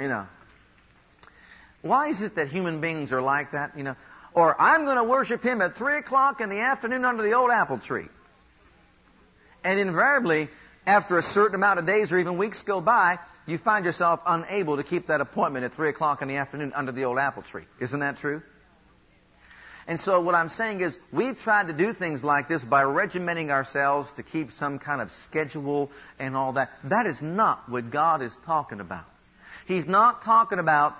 you 0.00 0.08
know. 0.08 0.26
Why 1.80 2.08
is 2.08 2.20
it 2.20 2.34
that 2.34 2.48
human 2.48 2.80
beings 2.80 3.12
are 3.12 3.22
like 3.22 3.52
that, 3.52 3.78
you 3.78 3.84
know? 3.84 3.94
Or 4.34 4.60
I'm 4.60 4.84
going 4.84 4.96
to 4.96 5.04
worship 5.04 5.42
Him 5.42 5.62
at 5.62 5.74
3 5.74 5.98
o'clock 5.98 6.40
in 6.40 6.48
the 6.48 6.58
afternoon 6.58 7.04
under 7.04 7.22
the 7.22 7.32
old 7.32 7.50
apple 7.50 7.78
tree. 7.78 8.08
And 9.68 9.78
invariably, 9.78 10.48
after 10.86 11.18
a 11.18 11.22
certain 11.22 11.54
amount 11.54 11.78
of 11.78 11.84
days 11.84 12.10
or 12.10 12.18
even 12.18 12.38
weeks 12.38 12.62
go 12.62 12.80
by, 12.80 13.18
you 13.46 13.58
find 13.58 13.84
yourself 13.84 14.18
unable 14.24 14.78
to 14.78 14.82
keep 14.82 15.08
that 15.08 15.20
appointment 15.20 15.62
at 15.66 15.74
3 15.74 15.90
o'clock 15.90 16.22
in 16.22 16.28
the 16.28 16.36
afternoon 16.36 16.72
under 16.74 16.90
the 16.90 17.04
old 17.04 17.18
apple 17.18 17.42
tree. 17.42 17.64
Isn't 17.78 18.00
that 18.00 18.16
true? 18.16 18.40
And 19.86 20.00
so 20.00 20.22
what 20.22 20.34
I'm 20.34 20.48
saying 20.48 20.80
is 20.80 20.96
we've 21.12 21.36
tried 21.36 21.66
to 21.66 21.74
do 21.74 21.92
things 21.92 22.24
like 22.24 22.48
this 22.48 22.64
by 22.64 22.80
regimenting 22.84 23.50
ourselves 23.50 24.10
to 24.12 24.22
keep 24.22 24.52
some 24.52 24.78
kind 24.78 25.02
of 25.02 25.10
schedule 25.10 25.90
and 26.18 26.34
all 26.34 26.54
that. 26.54 26.70
That 26.84 27.04
is 27.04 27.20
not 27.20 27.68
what 27.68 27.90
God 27.90 28.22
is 28.22 28.34
talking 28.46 28.80
about. 28.80 29.04
He's 29.66 29.86
not 29.86 30.22
talking 30.22 30.58
about 30.58 30.94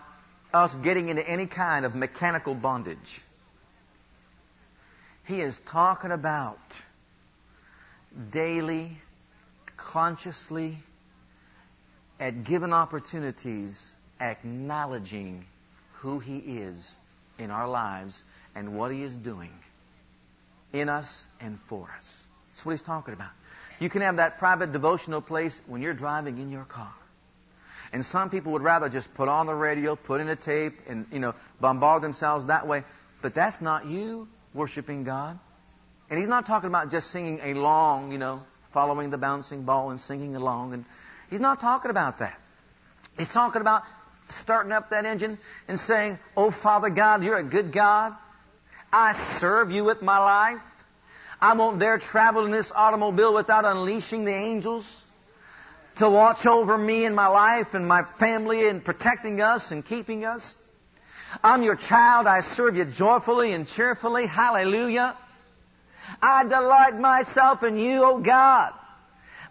us 0.52 0.75
getting 0.84 1.08
into 1.08 1.26
any 1.26 1.46
kind 1.46 1.87
of 1.87 1.94
mechanical 1.94 2.54
bondage. 2.54 3.22
He 5.25 5.40
is 5.40 5.58
talking 5.70 6.10
about 6.10 6.58
daily, 8.32 8.90
consciously, 9.76 10.78
at 12.20 12.44
given 12.44 12.72
opportunities, 12.72 13.90
acknowledging 14.20 15.44
who 15.94 16.18
He 16.18 16.38
is 16.38 16.94
in 17.38 17.50
our 17.50 17.68
lives 17.68 18.20
and 18.54 18.76
what 18.76 18.90
He 18.90 19.02
is 19.02 19.16
doing 19.16 19.52
in 20.72 20.88
us 20.88 21.26
and 21.40 21.58
for 21.68 21.88
us. 21.96 22.04
That's 22.54 22.66
what 22.66 22.72
He's 22.72 22.82
talking 22.82 23.14
about. 23.14 23.30
You 23.80 23.88
can 23.88 24.02
have 24.02 24.16
that 24.16 24.38
private 24.38 24.72
devotional 24.72 25.22
place 25.22 25.60
when 25.66 25.82
you're 25.82 25.94
driving 25.94 26.38
in 26.38 26.50
your 26.50 26.64
car. 26.64 26.92
And 27.92 28.04
some 28.04 28.28
people 28.28 28.52
would 28.52 28.62
rather 28.62 28.88
just 28.88 29.14
put 29.14 29.28
on 29.28 29.46
the 29.46 29.54
radio, 29.54 29.96
put 29.96 30.20
in 30.20 30.28
a 30.28 30.37
tape, 30.37 30.75
and, 30.88 31.06
you 31.12 31.20
know, 31.20 31.34
bombard 31.60 32.02
themselves 32.02 32.48
that 32.48 32.66
way. 32.66 32.82
But 33.22 33.34
that's 33.34 33.60
not 33.62 33.87
you 33.87 34.28
worshiping 34.52 35.04
God. 35.04 35.38
And 36.10 36.18
he's 36.18 36.28
not 36.28 36.46
talking 36.46 36.68
about 36.68 36.90
just 36.90 37.10
singing 37.10 37.40
along, 37.40 38.12
you 38.12 38.18
know, 38.18 38.40
following 38.72 39.10
the 39.10 39.18
bouncing 39.18 39.64
ball 39.64 39.90
and 39.90 40.00
singing 40.00 40.36
along. 40.36 40.72
And 40.72 40.84
he's 41.30 41.40
not 41.40 41.60
talking 41.60 41.90
about 41.90 42.18
that. 42.20 42.38
He's 43.18 43.28
talking 43.28 43.60
about 43.60 43.82
starting 44.40 44.72
up 44.72 44.90
that 44.90 45.04
engine 45.04 45.38
and 45.66 45.78
saying, 45.78 46.18
Oh, 46.36 46.50
Father 46.50 46.90
God, 46.90 47.22
you're 47.22 47.36
a 47.36 47.44
good 47.44 47.72
God. 47.72 48.12
I 48.92 49.36
serve 49.38 49.70
you 49.70 49.84
with 49.84 50.00
my 50.00 50.18
life. 50.18 50.62
I 51.40 51.54
won't 51.54 51.78
dare 51.78 51.98
travel 51.98 52.46
in 52.46 52.50
this 52.50 52.72
automobile 52.74 53.34
without 53.34 53.64
unleashing 53.64 54.24
the 54.24 54.34
angels 54.34 55.02
to 55.98 56.08
watch 56.08 56.46
over 56.46 56.78
me 56.78 57.04
and 57.04 57.14
my 57.14 57.26
life 57.26 57.68
and 57.74 57.86
my 57.86 58.02
family 58.18 58.68
and 58.68 58.84
protecting 58.84 59.40
us 59.40 59.70
and 59.70 59.84
keeping 59.84 60.24
us. 60.24 60.54
I'm 61.42 61.62
your 61.62 61.76
child. 61.76 62.26
I 62.26 62.40
serve 62.40 62.76
you 62.76 62.86
joyfully 62.86 63.52
and 63.52 63.66
cheerfully. 63.68 64.26
Hallelujah. 64.26 65.16
I 66.20 66.44
delight 66.44 66.98
myself 66.98 67.62
in 67.62 67.78
you, 67.78 68.04
O 68.04 68.18
God. 68.18 68.72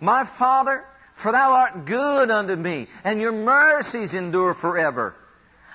My 0.01 0.25
Father, 0.37 0.83
for 1.21 1.31
thou 1.31 1.51
art 1.51 1.85
good 1.85 2.29
unto 2.29 2.55
me, 2.55 2.87
and 3.03 3.19
your 3.19 3.31
mercies 3.31 4.13
endure 4.13 4.53
forever. 4.53 5.15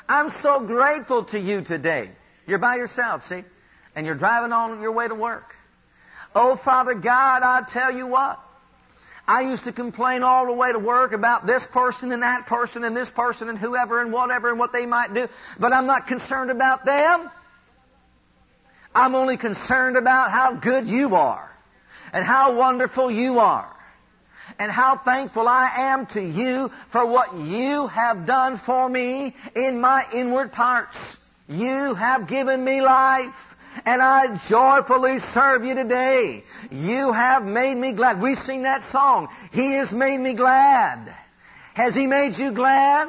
I'm 0.08 0.30
so 0.30 0.66
grateful 0.66 1.25
to 1.26 1.38
you 1.38 1.62
today. 1.62 2.11
You're 2.46 2.58
by 2.58 2.76
yourself, 2.76 3.25
see? 3.26 3.42
And 3.94 4.06
you're 4.06 4.16
driving 4.16 4.52
on 4.52 4.80
your 4.80 4.92
way 4.92 5.08
to 5.08 5.14
work. 5.14 5.54
Oh, 6.34 6.56
Father 6.56 6.94
God, 6.94 7.42
I 7.42 7.62
tell 7.70 7.94
you 7.94 8.06
what. 8.06 8.38
I 9.26 9.42
used 9.42 9.64
to 9.64 9.72
complain 9.72 10.22
all 10.22 10.46
the 10.46 10.52
way 10.52 10.72
to 10.72 10.78
work 10.78 11.12
about 11.12 11.46
this 11.46 11.64
person 11.72 12.11
and 12.11 12.22
that 12.22 12.46
person 12.46 12.84
and 12.84 12.96
this 12.96 13.11
person 13.11 13.49
and 13.49 13.56
whoever 13.56 14.00
and 14.00 14.12
whatever 14.12 14.50
and 14.50 14.58
what 14.58 14.72
they 14.72 14.87
might 14.87 15.14
do, 15.14 15.28
but 15.58 15.72
I'm 15.72 15.87
not 15.87 16.08
concerned 16.08 16.50
about 16.50 16.84
them. 16.84 17.30
I'm 18.94 19.14
only 19.14 19.37
concerned 19.37 19.96
about 19.96 20.30
how 20.30 20.54
good 20.54 20.87
you 20.87 21.14
are 21.14 21.50
and 22.12 22.25
how 22.25 22.56
wonderful 22.56 23.11
you 23.11 23.38
are 23.38 23.72
and 24.58 24.70
how 24.70 24.96
thankful 24.96 25.49
I 25.49 25.92
am 25.92 26.06
to 26.08 26.20
you 26.20 26.70
for 26.90 27.06
what 27.06 27.34
you 27.34 27.87
have 27.87 28.26
done 28.26 28.58
for 28.58 28.88
me 28.88 29.34
in 29.56 29.80
my 29.80 30.04
inward 30.12 30.52
parts. 30.52 30.96
You 31.49 31.94
have 31.94 32.28
given 32.28 32.64
me 32.64 32.80
life. 32.80 33.34
And 33.87 34.02
I 34.02 34.38
joyfully 34.49 35.18
serve 35.32 35.64
you 35.64 35.75
today. 35.75 36.44
You 36.70 37.11
have 37.11 37.42
made 37.42 37.75
me 37.75 37.92
glad. 37.92 38.20
We 38.20 38.34
sing 38.34 38.62
that 38.62 38.82
song. 38.92 39.28
He 39.50 39.72
has 39.72 39.90
made 39.92 40.18
me 40.18 40.34
glad. 40.34 41.14
Has 41.72 41.94
He 41.94 42.06
made 42.06 42.37
you 42.37 42.52
glad? 42.52 43.08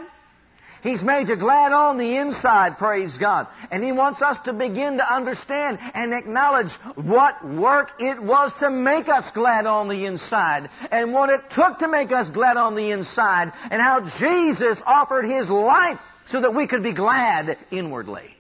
He's 0.83 1.01
made 1.01 1.29
you 1.29 1.37
glad 1.37 1.71
on 1.71 1.97
the 1.97 2.17
inside, 2.17 2.77
praise 2.77 3.17
God. 3.17 3.47
And 3.71 3.81
He 3.81 3.93
wants 3.93 4.21
us 4.21 4.37
to 4.39 4.51
begin 4.51 4.97
to 4.97 5.13
understand 5.13 5.79
and 5.93 6.13
acknowledge 6.13 6.73
what 6.95 7.43
work 7.43 7.91
it 7.99 8.21
was 8.21 8.53
to 8.59 8.69
make 8.69 9.07
us 9.07 9.31
glad 9.31 9.65
on 9.65 9.87
the 9.87 10.05
inside 10.05 10.69
and 10.91 11.13
what 11.13 11.29
it 11.29 11.39
took 11.51 11.79
to 11.79 11.87
make 11.87 12.11
us 12.11 12.29
glad 12.29 12.57
on 12.57 12.75
the 12.75 12.91
inside 12.91 13.53
and 13.71 13.81
how 13.81 14.01
Jesus 14.19 14.81
offered 14.85 15.23
His 15.23 15.49
life 15.49 15.99
so 16.25 16.41
that 16.41 16.53
we 16.53 16.67
could 16.67 16.83
be 16.83 16.93
glad 16.93 17.57
inwardly. 17.71 18.35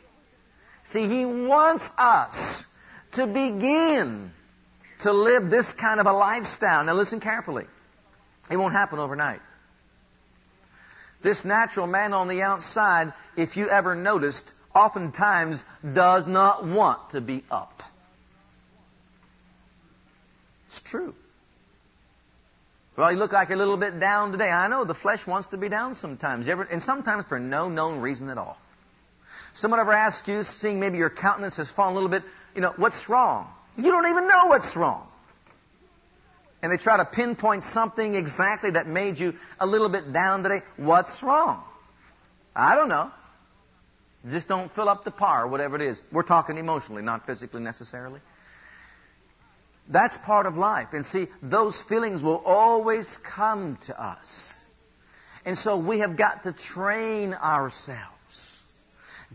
See, 0.83 1.07
He 1.07 1.23
wants 1.23 1.85
us 1.97 2.65
to 3.13 3.25
begin 3.25 4.31
to 5.03 5.13
live 5.13 5.49
this 5.49 5.71
kind 5.71 6.01
of 6.01 6.07
a 6.07 6.13
lifestyle. 6.13 6.83
Now 6.83 6.93
listen 6.93 7.21
carefully. 7.21 7.67
It 8.51 8.57
won't 8.57 8.73
happen 8.73 8.99
overnight. 8.99 9.39
This 11.23 11.45
natural 11.45 11.87
man 11.87 12.13
on 12.13 12.27
the 12.27 12.41
outside, 12.41 13.13
if 13.37 13.55
you 13.55 13.69
ever 13.69 13.95
noticed, 13.95 14.43
oftentimes 14.75 15.63
does 15.93 16.27
not 16.27 16.65
want 16.67 16.99
to 17.11 17.21
be 17.21 17.43
up. 17.49 17.81
It's 20.67 20.81
true. 20.81 21.13
Well, 22.97 23.11
you 23.11 23.17
look 23.17 23.31
like 23.31 23.49
a 23.49 23.55
little 23.55 23.77
bit 23.77 23.99
down 23.99 24.31
today. 24.31 24.49
I 24.49 24.67
know 24.67 24.83
the 24.83 24.93
flesh 24.93 25.25
wants 25.25 25.47
to 25.49 25.57
be 25.57 25.69
down 25.69 25.95
sometimes, 25.95 26.45
and 26.47 26.83
sometimes 26.83 27.25
for 27.25 27.39
no 27.39 27.69
known 27.69 28.01
reason 28.01 28.29
at 28.29 28.37
all. 28.37 28.57
Someone 29.55 29.79
ever 29.79 29.93
asks 29.93 30.27
you, 30.27 30.43
seeing 30.43 30.79
maybe 30.79 30.97
your 30.97 31.09
countenance 31.09 31.55
has 31.55 31.69
fallen 31.71 31.93
a 31.93 31.95
little 31.95 32.09
bit, 32.09 32.23
you 32.53 32.61
know, 32.61 32.73
what's 32.75 33.07
wrong? 33.07 33.47
You 33.77 33.91
don't 33.91 34.07
even 34.07 34.27
know 34.27 34.47
what's 34.47 34.75
wrong. 34.75 35.07
And 36.63 36.71
they 36.71 36.77
try 36.77 36.95
to 36.95 37.05
pinpoint 37.05 37.63
something 37.63 38.15
exactly 38.15 38.71
that 38.71 38.87
made 38.87 39.19
you 39.19 39.33
a 39.59 39.67
little 39.67 39.89
bit 39.89 40.13
down 40.13 40.43
today. 40.43 40.61
What's 40.77 41.21
wrong? 41.21 41.61
I 42.55 42.75
don't 42.75 42.87
know. 42.87 43.11
Just 44.29 44.47
don't 44.47 44.71
fill 44.71 44.87
up 44.87 45.03
the 45.03 45.11
par, 45.11 45.45
whatever 45.49 45.75
it 45.75 45.81
is. 45.81 46.01
We're 46.09 46.23
talking 46.23 46.57
emotionally, 46.57 47.01
not 47.01 47.25
physically 47.25 47.61
necessarily. 47.61 48.21
That's 49.89 50.17
part 50.19 50.45
of 50.45 50.55
life. 50.55 50.93
And 50.93 51.03
see, 51.03 51.27
those 51.41 51.77
feelings 51.89 52.23
will 52.23 52.41
always 52.45 53.17
come 53.35 53.77
to 53.87 54.01
us. 54.01 54.53
And 55.45 55.57
so 55.57 55.77
we 55.77 55.99
have 55.99 56.15
got 56.15 56.43
to 56.43 56.53
train 56.53 57.33
ourselves. 57.33 57.99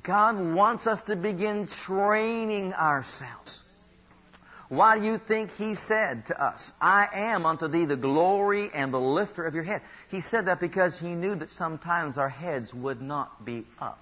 God 0.02 0.54
wants 0.54 0.87
us 0.87 1.02
to 1.02 1.16
begin 1.16 1.66
training 1.66 2.73
ourselves. 2.73 3.61
Why 4.68 4.98
do 4.98 5.06
you 5.06 5.16
think 5.16 5.50
he 5.52 5.75
said 5.75 6.26
to 6.26 6.42
us, 6.42 6.72
I 6.80 7.08
am 7.12 7.46
unto 7.46 7.68
thee 7.68 7.87
the 7.87 7.96
glory 7.96 8.70
and 8.75 8.92
the 8.92 9.00
lifter 9.00 9.44
of 9.44 9.54
your 9.54 9.64
head? 9.64 9.80
He 10.10 10.20
said 10.20 10.46
that 10.46 10.60
because 10.60 10.98
he 10.98 11.14
knew 11.14 11.34
that 11.37 11.48
sometimes 11.48 12.18
our 12.18 12.28
heads 12.28 12.75
would 12.75 13.00
not 13.00 13.46
be 13.46 13.64
up. 13.80 13.98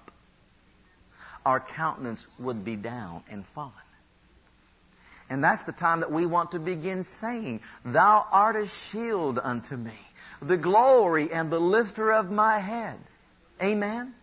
Our 1.45 1.61
countenance 1.61 2.27
would 2.39 2.65
be 2.65 2.75
down 2.75 3.23
and 3.31 3.45
fallen. 3.45 3.71
And 5.29 5.41
that's 5.41 5.63
the 5.63 5.71
time 5.71 6.01
that 6.01 6.11
we 6.11 6.25
want 6.25 6.51
to 6.51 6.59
begin 6.59 7.05
saying, 7.21 7.61
Thou 7.85 8.25
art 8.29 8.57
a 8.57 8.67
shield 8.67 9.39
unto 9.41 9.75
me, 9.75 9.97
the 10.41 10.57
glory 10.57 11.31
and 11.31 11.49
the 11.49 11.59
lifter 11.59 12.11
of 12.11 12.29
my 12.29 12.59
head. 12.59 12.97
Amen? 13.61 14.13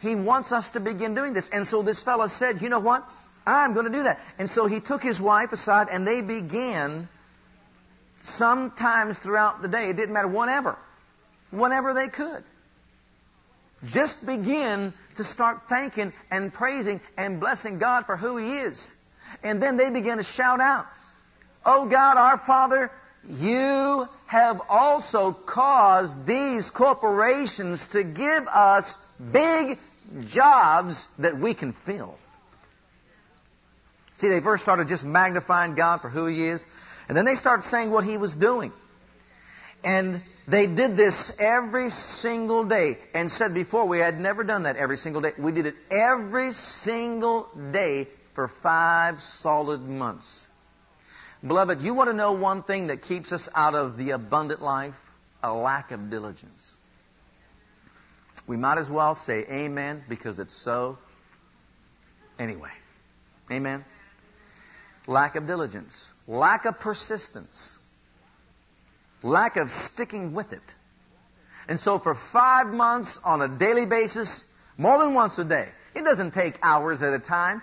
He 0.00 0.14
wants 0.14 0.52
us 0.52 0.68
to 0.70 0.80
begin 0.80 1.14
doing 1.14 1.34
this. 1.34 1.48
And 1.52 1.66
so 1.66 1.82
this 1.82 2.02
fellow 2.02 2.28
said, 2.28 2.62
You 2.62 2.68
know 2.70 2.80
what? 2.80 3.04
I'm 3.46 3.74
going 3.74 3.86
to 3.86 3.92
do 3.92 4.04
that. 4.04 4.18
And 4.38 4.48
so 4.48 4.66
he 4.66 4.80
took 4.80 5.02
his 5.02 5.20
wife 5.20 5.52
aside 5.52 5.88
and 5.90 6.06
they 6.06 6.22
began 6.22 7.08
sometimes 8.36 9.18
throughout 9.18 9.62
the 9.62 9.68
day. 9.68 9.90
It 9.90 9.96
didn't 9.96 10.14
matter, 10.14 10.28
whenever. 10.28 10.78
Whenever 11.50 11.94
they 11.94 12.08
could. 12.08 12.42
Just 13.86 14.24
begin 14.24 14.94
to 15.16 15.24
start 15.24 15.62
thanking 15.68 16.12
and 16.30 16.52
praising 16.52 17.00
and 17.18 17.38
blessing 17.38 17.78
God 17.78 18.06
for 18.06 18.16
who 18.16 18.38
He 18.38 18.54
is. 18.54 18.90
And 19.42 19.62
then 19.62 19.76
they 19.76 19.90
began 19.90 20.16
to 20.16 20.24
shout 20.24 20.60
out, 20.60 20.86
Oh 21.66 21.88
God, 21.88 22.16
our 22.16 22.38
Father, 22.38 22.90
you 23.28 24.06
have 24.26 24.60
also 24.68 25.32
caused 25.46 26.26
these 26.26 26.68
corporations 26.70 27.86
to 27.92 28.04
give 28.04 28.46
us 28.48 28.92
big 29.32 29.78
jobs 30.28 31.06
that 31.18 31.38
we 31.38 31.54
can 31.54 31.72
fill. 31.86 32.16
See, 34.14 34.28
they 34.28 34.40
first 34.40 34.62
started 34.62 34.88
just 34.88 35.04
magnifying 35.04 35.74
God 35.74 36.00
for 36.00 36.08
who 36.08 36.26
He 36.26 36.48
is, 36.48 36.64
and 37.08 37.16
then 37.16 37.24
they 37.24 37.34
started 37.34 37.64
saying 37.64 37.90
what 37.90 38.04
He 38.04 38.16
was 38.16 38.34
doing. 38.34 38.72
And 39.82 40.22
they 40.46 40.66
did 40.66 40.96
this 40.96 41.32
every 41.38 41.90
single 41.90 42.64
day 42.64 42.98
and 43.12 43.30
said 43.30 43.54
before 43.54 43.86
we 43.86 43.98
had 43.98 44.18
never 44.18 44.44
done 44.44 44.64
that 44.64 44.76
every 44.76 44.96
single 44.96 45.20
day. 45.20 45.32
We 45.38 45.52
did 45.52 45.66
it 45.66 45.74
every 45.90 46.52
single 46.52 47.48
day 47.72 48.08
for 48.34 48.50
five 48.62 49.20
solid 49.20 49.80
months. 49.80 50.46
Beloved, 51.46 51.80
you 51.80 51.92
want 51.92 52.08
to 52.08 52.16
know 52.16 52.32
one 52.32 52.62
thing 52.62 52.86
that 52.86 53.02
keeps 53.02 53.32
us 53.32 53.48
out 53.54 53.74
of 53.74 53.96
the 53.96 54.10
abundant 54.10 54.62
life? 54.62 54.94
A 55.42 55.52
lack 55.52 55.90
of 55.90 56.08
diligence. 56.08 56.72
We 58.46 58.56
might 58.56 58.78
as 58.78 58.88
well 58.88 59.14
say 59.14 59.44
amen 59.50 60.04
because 60.08 60.38
it's 60.38 60.56
so 60.56 60.98
anyway. 62.38 62.70
Amen. 63.50 63.84
Lack 65.06 65.36
of 65.36 65.46
diligence. 65.46 66.08
Lack 66.26 66.64
of 66.64 66.78
persistence. 66.80 67.78
Lack 69.22 69.56
of 69.56 69.70
sticking 69.70 70.34
with 70.34 70.52
it. 70.52 70.62
And 71.68 71.80
so 71.80 71.98
for 71.98 72.16
five 72.32 72.66
months 72.66 73.18
on 73.24 73.40
a 73.40 73.48
daily 73.48 73.86
basis, 73.86 74.44
more 74.76 74.98
than 74.98 75.14
once 75.14 75.38
a 75.38 75.44
day, 75.44 75.68
it 75.94 76.02
doesn't 76.02 76.32
take 76.32 76.54
hours 76.62 77.02
at 77.02 77.12
a 77.12 77.18
time. 77.18 77.62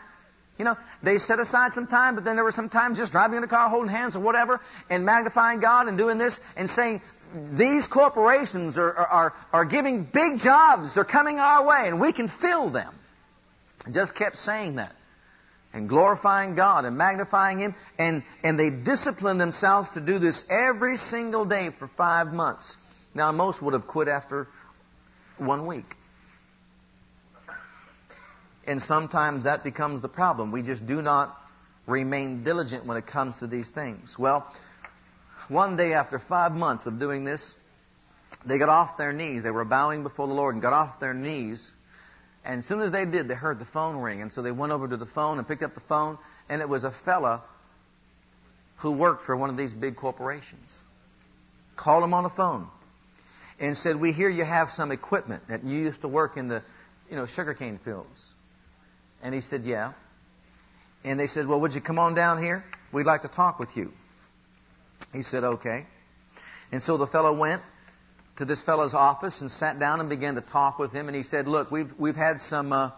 You 0.57 0.65
know, 0.65 0.77
they 1.01 1.17
set 1.17 1.39
aside 1.39 1.73
some 1.73 1.87
time, 1.87 2.15
but 2.15 2.23
then 2.23 2.35
there 2.35 2.43
were 2.43 2.51
some 2.51 2.69
times 2.69 2.97
just 2.97 3.11
driving 3.11 3.37
in 3.37 3.43
a 3.43 3.47
car, 3.47 3.69
holding 3.69 3.91
hands 3.91 4.15
or 4.15 4.19
whatever, 4.19 4.59
and 4.89 5.05
magnifying 5.05 5.59
God 5.59 5.87
and 5.87 5.97
doing 5.97 6.17
this 6.17 6.39
and 6.55 6.69
saying, 6.69 7.01
these 7.53 7.87
corporations 7.87 8.77
are, 8.77 8.93
are, 8.93 9.33
are 9.53 9.65
giving 9.65 10.03
big 10.03 10.39
jobs. 10.39 10.93
They're 10.93 11.05
coming 11.05 11.39
our 11.39 11.65
way, 11.65 11.87
and 11.87 11.99
we 11.99 12.11
can 12.11 12.27
fill 12.27 12.69
them. 12.69 12.93
Just 13.91 14.13
kept 14.15 14.37
saying 14.37 14.75
that 14.75 14.93
and 15.73 15.87
glorifying 15.87 16.55
God 16.55 16.85
and 16.85 16.97
magnifying 16.97 17.59
Him. 17.59 17.75
And, 17.97 18.23
and 18.43 18.59
they 18.59 18.69
disciplined 18.69 19.39
themselves 19.39 19.89
to 19.89 20.01
do 20.01 20.19
this 20.19 20.43
every 20.49 20.97
single 20.97 21.45
day 21.45 21.69
for 21.77 21.87
five 21.87 22.27
months. 22.27 22.75
Now, 23.13 23.31
most 23.31 23.61
would 23.61 23.73
have 23.73 23.87
quit 23.87 24.07
after 24.07 24.47
one 25.37 25.65
week. 25.65 25.85
And 28.67 28.81
sometimes 28.81 29.45
that 29.45 29.63
becomes 29.63 30.01
the 30.01 30.07
problem. 30.07 30.51
We 30.51 30.61
just 30.61 30.85
do 30.85 31.01
not 31.01 31.35
remain 31.87 32.43
diligent 32.43 32.85
when 32.85 32.97
it 32.97 33.07
comes 33.07 33.37
to 33.37 33.47
these 33.47 33.69
things. 33.69 34.17
Well, 34.19 34.45
one 35.47 35.77
day 35.77 35.93
after 35.93 36.19
five 36.19 36.51
months 36.51 36.85
of 36.85 36.99
doing 36.99 37.23
this, 37.23 37.53
they 38.45 38.57
got 38.57 38.69
off 38.69 38.97
their 38.97 39.13
knees. 39.13 39.43
They 39.43 39.51
were 39.51 39.65
bowing 39.65 40.03
before 40.03 40.27
the 40.27 40.33
Lord 40.33 40.55
and 40.55 40.61
got 40.61 40.73
off 40.73 40.99
their 40.99 41.13
knees 41.13 41.71
and 42.43 42.59
as 42.59 42.65
soon 42.65 42.81
as 42.81 42.91
they 42.91 43.05
did, 43.05 43.27
they 43.27 43.35
heard 43.35 43.59
the 43.59 43.65
phone 43.65 43.97
ring. 43.97 44.21
And 44.21 44.31
so 44.31 44.41
they 44.41 44.51
went 44.51 44.71
over 44.71 44.87
to 44.87 44.97
the 44.97 45.05
phone 45.05 45.37
and 45.37 45.47
picked 45.47 45.63
up 45.63 45.73
the 45.73 45.81
phone. 45.81 46.17
And 46.49 46.61
it 46.61 46.69
was 46.69 46.83
a 46.83 46.91
fella 46.91 47.43
who 48.77 48.91
worked 48.91 49.23
for 49.23 49.37
one 49.37 49.49
of 49.49 49.57
these 49.57 49.73
big 49.73 49.95
corporations. 49.95 50.75
Called 51.75 52.03
him 52.03 52.13
on 52.13 52.23
the 52.23 52.29
phone 52.29 52.67
and 53.59 53.77
said, 53.77 53.99
We 53.99 54.11
hear 54.11 54.29
you 54.29 54.43
have 54.43 54.71
some 54.71 54.91
equipment 54.91 55.43
that 55.49 55.63
you 55.63 55.77
used 55.77 56.01
to 56.01 56.07
work 56.07 56.35
in 56.35 56.47
the, 56.47 56.63
you 57.09 57.15
know, 57.15 57.27
sugarcane 57.27 57.77
fields. 57.77 58.33
And 59.21 59.35
he 59.35 59.41
said, 59.41 59.61
Yeah. 59.61 59.93
And 61.03 61.19
they 61.19 61.27
said, 61.27 61.47
Well, 61.47 61.61
would 61.61 61.73
you 61.73 61.81
come 61.81 61.99
on 61.99 62.15
down 62.15 62.41
here? 62.41 62.63
We'd 62.91 63.05
like 63.05 63.21
to 63.21 63.27
talk 63.27 63.59
with 63.59 63.77
you. 63.77 63.91
He 65.13 65.21
said, 65.21 65.43
Okay. 65.43 65.85
And 66.71 66.81
so 66.81 66.97
the 66.97 67.07
fellow 67.07 67.37
went 67.37 67.61
to 68.37 68.45
this 68.45 68.61
fellow's 68.63 68.93
office 68.93 69.41
and 69.41 69.51
sat 69.51 69.79
down 69.79 69.99
and 69.99 70.09
began 70.09 70.35
to 70.35 70.41
talk 70.41 70.79
with 70.79 70.91
him. 70.91 71.07
And 71.07 71.15
he 71.15 71.23
said, 71.23 71.47
Look, 71.47 71.71
we've, 71.71 71.91
we've 71.99 72.15
had 72.15 72.39
some 72.41 72.71
uh, 72.71 72.91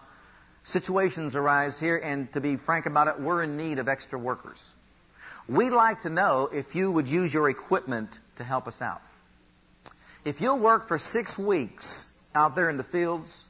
situations 0.66 1.36
arise 1.36 1.80
here, 1.80 1.98
and 1.98 2.32
to 2.34 2.42
be 2.42 2.58
frank 2.58 2.86
about 2.86 3.08
it, 3.08 3.20
we're 3.20 3.44
in 3.44 3.58
need 3.58 3.80
of 3.80 3.88
extra 3.88 4.18
workers. 4.18 4.64
We'd 5.48 5.72
like 5.72 6.02
to 6.02 6.10
know 6.10 6.50
if 6.52 6.76
you 6.76 6.92
would 6.92 7.08
use 7.08 7.34
your 7.34 7.50
equipment 7.50 8.10
to 8.38 8.44
help 8.44 8.68
us 8.68 8.82
out. 8.82 9.02
If 10.24 10.40
you'll 10.40 10.60
work 10.60 10.88
for 10.88 10.98
six 10.98 11.38
weeks 11.38 12.08
out 12.34 12.56
there 12.56 12.70
in 12.70 12.78
the 12.78 12.84
fields, 12.84 13.44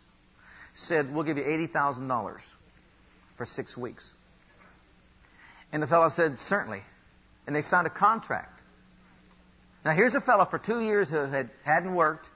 said, 0.75 1.13
We'll 1.13 1.23
give 1.23 1.37
you 1.37 1.43
$80,000 1.43 2.41
for 3.37 3.45
six 3.45 3.77
weeks. 3.77 4.11
And 5.71 5.83
the 5.83 5.87
fellow 5.87 6.09
said, 6.09 6.39
Certainly. 6.39 6.81
And 7.45 7.55
they 7.55 7.61
signed 7.61 7.87
a 7.87 7.91
contract. 7.91 8.61
Now 9.85 9.91
here's 9.93 10.15
a 10.15 10.21
fellow 10.21 10.45
for 10.45 10.59
two 10.59 10.79
years 10.79 11.09
who 11.09 11.17
had, 11.17 11.49
hadn't 11.65 11.93
worked, 11.93 12.27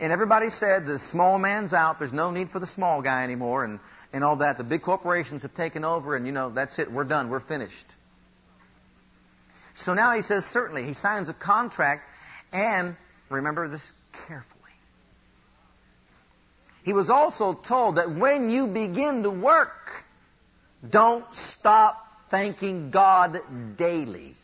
and 0.00 0.12
everybody 0.12 0.48
said 0.50 0.86
the 0.86 0.98
small 0.98 1.38
man's 1.38 1.72
out. 1.72 1.98
There's 1.98 2.12
no 2.12 2.30
need 2.30 2.50
for 2.50 2.58
the 2.58 2.66
small 2.66 3.02
guy 3.02 3.22
anymore, 3.24 3.64
and 3.64 3.78
and 4.12 4.22
all 4.22 4.36
that. 4.36 4.58
The 4.58 4.64
big 4.64 4.82
corporations 4.82 5.42
have 5.42 5.54
taken 5.54 5.84
over, 5.84 6.16
and 6.16 6.26
you 6.26 6.32
know 6.32 6.50
that's 6.50 6.78
it. 6.78 6.90
We're 6.90 7.04
done. 7.04 7.30
We're 7.30 7.40
finished. 7.40 7.86
So 9.74 9.94
now 9.94 10.14
he 10.14 10.22
says 10.22 10.44
certainly 10.46 10.84
he 10.84 10.94
signs 10.94 11.28
a 11.28 11.34
contract, 11.34 12.02
and 12.52 12.94
remember 13.30 13.68
this 13.68 13.82
carefully. 14.28 14.60
he 16.84 16.92
was 16.92 17.08
also 17.08 17.54
told 17.54 17.96
that 17.96 18.10
when 18.10 18.50
you 18.50 18.66
begin 18.66 19.22
to 19.22 19.30
work, 19.30 19.70
don't 20.88 21.24
stop 21.34 21.96
thanking 22.30 22.90
God 22.90 23.40
daily. 23.78 24.34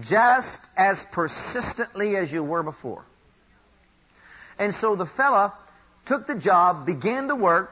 Just 0.00 0.58
as 0.76 1.04
persistently 1.12 2.16
as 2.16 2.32
you 2.32 2.42
were 2.42 2.62
before. 2.62 3.04
And 4.58 4.74
so 4.74 4.96
the 4.96 5.06
fella 5.06 5.52
took 6.06 6.26
the 6.26 6.34
job, 6.34 6.86
began 6.86 7.28
to 7.28 7.34
work, 7.34 7.70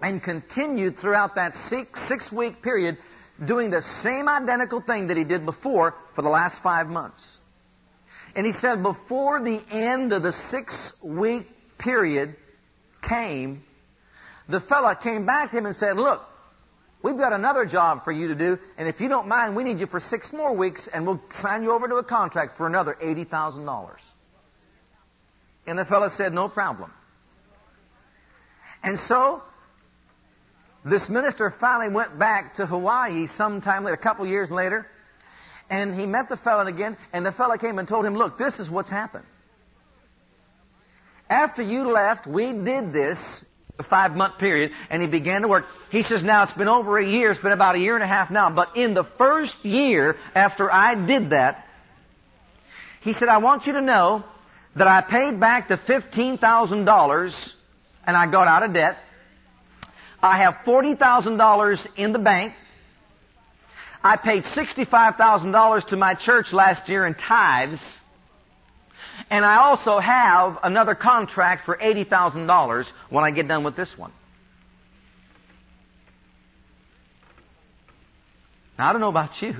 and 0.00 0.22
continued 0.22 0.96
throughout 0.96 1.34
that 1.34 1.54
six, 1.54 2.00
six 2.08 2.32
week 2.32 2.62
period 2.62 2.96
doing 3.44 3.70
the 3.70 3.82
same 3.82 4.28
identical 4.28 4.80
thing 4.80 5.08
that 5.08 5.16
he 5.16 5.24
did 5.24 5.44
before 5.44 5.94
for 6.14 6.22
the 6.22 6.28
last 6.28 6.62
five 6.62 6.86
months. 6.86 7.38
And 8.34 8.46
he 8.46 8.52
said 8.52 8.82
before 8.82 9.42
the 9.42 9.60
end 9.70 10.12
of 10.12 10.22
the 10.22 10.32
six 10.32 10.94
week 11.04 11.46
period 11.78 12.36
came, 13.02 13.62
the 14.48 14.60
fella 14.60 14.98
came 15.00 15.26
back 15.26 15.50
to 15.50 15.58
him 15.58 15.66
and 15.66 15.74
said, 15.74 15.96
look, 15.96 16.22
we've 17.02 17.16
got 17.16 17.32
another 17.32 17.66
job 17.66 18.04
for 18.04 18.12
you 18.12 18.28
to 18.28 18.34
do, 18.34 18.58
and 18.76 18.88
if 18.88 19.00
you 19.00 19.08
don't 19.08 19.28
mind, 19.28 19.56
we 19.56 19.64
need 19.64 19.80
you 19.80 19.86
for 19.86 20.00
six 20.00 20.32
more 20.32 20.54
weeks, 20.54 20.88
and 20.92 21.06
we'll 21.06 21.20
sign 21.30 21.62
you 21.62 21.72
over 21.72 21.88
to 21.88 21.96
a 21.96 22.04
contract 22.04 22.56
for 22.56 22.66
another 22.66 22.96
$80,000. 23.02 23.90
And 25.66 25.78
the 25.78 25.84
fellow 25.84 26.08
said, 26.08 26.32
no 26.32 26.48
problem. 26.48 26.92
And 28.82 28.98
so, 28.98 29.42
this 30.84 31.08
minister 31.10 31.52
finally 31.60 31.94
went 31.94 32.18
back 32.18 32.54
to 32.54 32.66
Hawaii 32.66 33.26
sometime 33.26 33.84
later, 33.84 33.94
a 33.94 33.98
couple 33.98 34.26
years 34.26 34.50
later, 34.50 34.86
and 35.68 35.94
he 35.94 36.06
met 36.06 36.28
the 36.28 36.36
fellow 36.36 36.66
again, 36.66 36.96
and 37.12 37.24
the 37.24 37.32
fellow 37.32 37.56
came 37.56 37.78
and 37.78 37.86
told 37.86 38.04
him, 38.04 38.16
look, 38.16 38.38
this 38.38 38.58
is 38.58 38.68
what's 38.68 38.90
happened. 38.90 39.24
After 41.28 41.62
you 41.62 41.84
left, 41.84 42.26
we 42.26 42.52
did 42.52 42.92
this, 42.92 43.44
a 43.80 43.82
five 43.82 44.14
month 44.14 44.38
period, 44.38 44.72
and 44.88 45.02
he 45.02 45.08
began 45.08 45.42
to 45.42 45.48
work. 45.48 45.66
He 45.90 46.04
says, 46.04 46.22
now 46.22 46.44
it's 46.44 46.52
been 46.52 46.68
over 46.68 46.98
a 46.98 47.06
year, 47.06 47.32
it's 47.32 47.40
been 47.40 47.52
about 47.52 47.74
a 47.74 47.80
year 47.80 47.96
and 47.96 48.04
a 48.04 48.06
half 48.06 48.30
now, 48.30 48.50
but 48.50 48.76
in 48.76 48.94
the 48.94 49.04
first 49.04 49.64
year 49.64 50.16
after 50.34 50.72
I 50.72 50.94
did 50.94 51.30
that, 51.30 51.66
he 53.00 53.14
said, 53.14 53.28
I 53.28 53.38
want 53.38 53.66
you 53.66 53.72
to 53.72 53.80
know 53.80 54.24
that 54.76 54.86
I 54.86 55.00
paid 55.00 55.40
back 55.40 55.68
the 55.68 55.76
$15,000 55.76 57.50
and 58.06 58.16
I 58.16 58.26
got 58.30 58.46
out 58.46 58.62
of 58.62 58.72
debt. 58.72 58.98
I 60.22 60.38
have 60.38 60.56
$40,000 60.66 61.86
in 61.96 62.12
the 62.12 62.18
bank. 62.18 62.54
I 64.02 64.16
paid 64.16 64.44
$65,000 64.44 65.88
to 65.88 65.96
my 65.96 66.14
church 66.14 66.52
last 66.52 66.88
year 66.88 67.06
in 67.06 67.14
tithes. 67.14 67.80
And 69.28 69.44
I 69.44 69.56
also 69.56 69.98
have 69.98 70.58
another 70.62 70.94
contract 70.94 71.66
for 71.66 71.76
$80,000 71.76 72.86
when 73.10 73.24
I 73.24 73.30
get 73.30 73.48
done 73.48 73.64
with 73.64 73.76
this 73.76 73.96
one. 73.98 74.12
Now, 78.78 78.88
I 78.88 78.92
don't 78.92 79.02
know 79.02 79.10
about 79.10 79.42
you, 79.42 79.56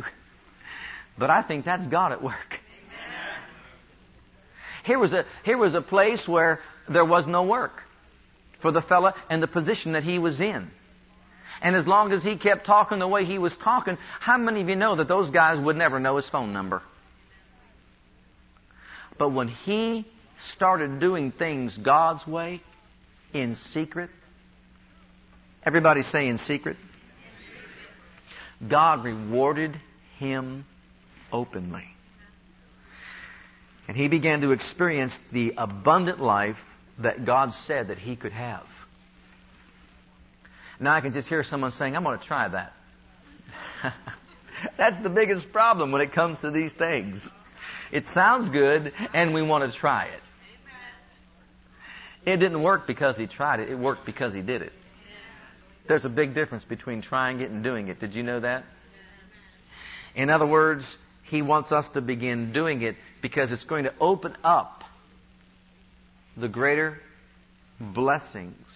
but 1.19 1.29
I 1.29 1.43
think 1.43 1.67
that's 1.67 1.87
God 1.87 2.13
at 2.13 2.23
work. 2.23 2.61
Here 4.85 4.99
was 4.99 5.13
a, 5.13 5.25
here 5.45 5.59
was 5.59 5.75
a 5.75 5.83
place 5.83 6.27
where 6.27 6.61
there 6.89 7.05
was 7.05 7.27
no 7.27 7.43
work 7.43 7.83
for 8.63 8.73
the 8.73 8.81
fella 8.81 9.15
and 9.29 9.43
the 9.43 9.47
position 9.47 9.93
that 9.93 10.05
he 10.05 10.19
was 10.19 10.41
in. 10.41 10.71
And 11.63 11.77
as 11.77 11.87
long 11.87 12.13
as 12.13 12.23
he 12.23 12.37
kept 12.37 12.65
talking 12.65 12.99
the 12.99 13.09
way 13.09 13.25
he 13.25 13.39
was 13.39 13.55
talking, 13.57 13.99
how 14.21 14.39
many 14.39 14.63
of 14.63 14.69
you 14.69 14.77
know 14.77 14.97
that 14.97 15.09
those 15.09 15.29
guys 15.29 15.59
would 15.59 15.77
never 15.77 16.01
know 16.01 16.17
his 16.17 16.27
phone 16.27 16.53
number? 16.53 16.83
But 19.21 19.33
when 19.33 19.49
he 19.49 20.07
started 20.55 20.99
doing 20.99 21.31
things 21.31 21.77
God's 21.77 22.27
way, 22.27 22.63
in 23.35 23.55
secret, 23.55 24.09
everybody 25.63 26.05
say 26.05 26.27
in 26.27 26.39
secret, 26.39 26.79
God 28.67 29.05
rewarded 29.05 29.79
him 30.19 30.65
openly. 31.31 31.85
And 33.89 33.95
he 33.95 34.09
began 34.09 34.41
to 34.41 34.53
experience 34.53 35.15
the 35.31 35.53
abundant 35.59 36.19
life 36.19 36.57
that 37.01 37.27
God 37.27 37.53
said 37.67 37.89
that 37.89 37.99
he 37.99 38.17
could 38.17 38.33
have. 38.33 38.65
Now 40.81 40.95
I 40.95 41.03
can 41.03 41.13
just 41.13 41.29
hear 41.29 41.45
someone 41.45 41.73
saying, 41.73 41.95
I'm 41.95 42.05
going 42.05 42.19
to 42.19 42.25
try 42.25 42.49
that. 42.49 42.73
That's 44.79 44.97
the 45.03 45.11
biggest 45.11 45.53
problem 45.53 45.93
when 45.93 46.01
it 46.01 46.13
comes 46.13 46.41
to 46.41 46.51
these 46.51 46.73
things. 46.73 47.21
It 47.93 48.05
sounds 48.07 48.51
good 48.51 48.93
and 49.13 49.35
we 49.35 49.43
want 49.43 49.71
to 49.71 49.79
try 49.79 50.07
it. 50.07 50.21
It 52.27 52.37
didn't 52.37 52.63
work 52.63 52.87
because 52.87 53.17
he 53.17 53.27
tried 53.27 53.61
it. 53.61 53.71
It 53.71 53.79
worked 53.79 54.05
because 54.05 54.35
he 54.35 54.43
did 54.43 54.63
it. 54.63 54.73
There's 55.89 56.05
a 56.05 56.11
big 56.11 56.35
difference 56.35 56.65
between 56.65 57.03
trying 57.03 57.41
it 57.41 57.51
and 57.51 57.65
doing 57.65 57.89
it. 57.89 57.99
Did 57.99 58.15
you 58.15 58.23
know 58.23 58.41
that? 58.41 58.65
In 60.15 60.29
other 60.29 60.47
words, 60.47 60.85
he 61.25 61.43
wants 61.43 61.73
us 61.73 61.89
to 61.91 62.01
begin 62.01 62.53
doing 62.53 62.83
it 62.83 62.97
because 63.23 63.53
it's 63.53 63.65
going 63.65 63.85
to 63.85 63.95
open 64.01 64.37
up 64.45 64.85
the 66.37 66.49
greater 66.49 66.99
blessings 67.81 68.67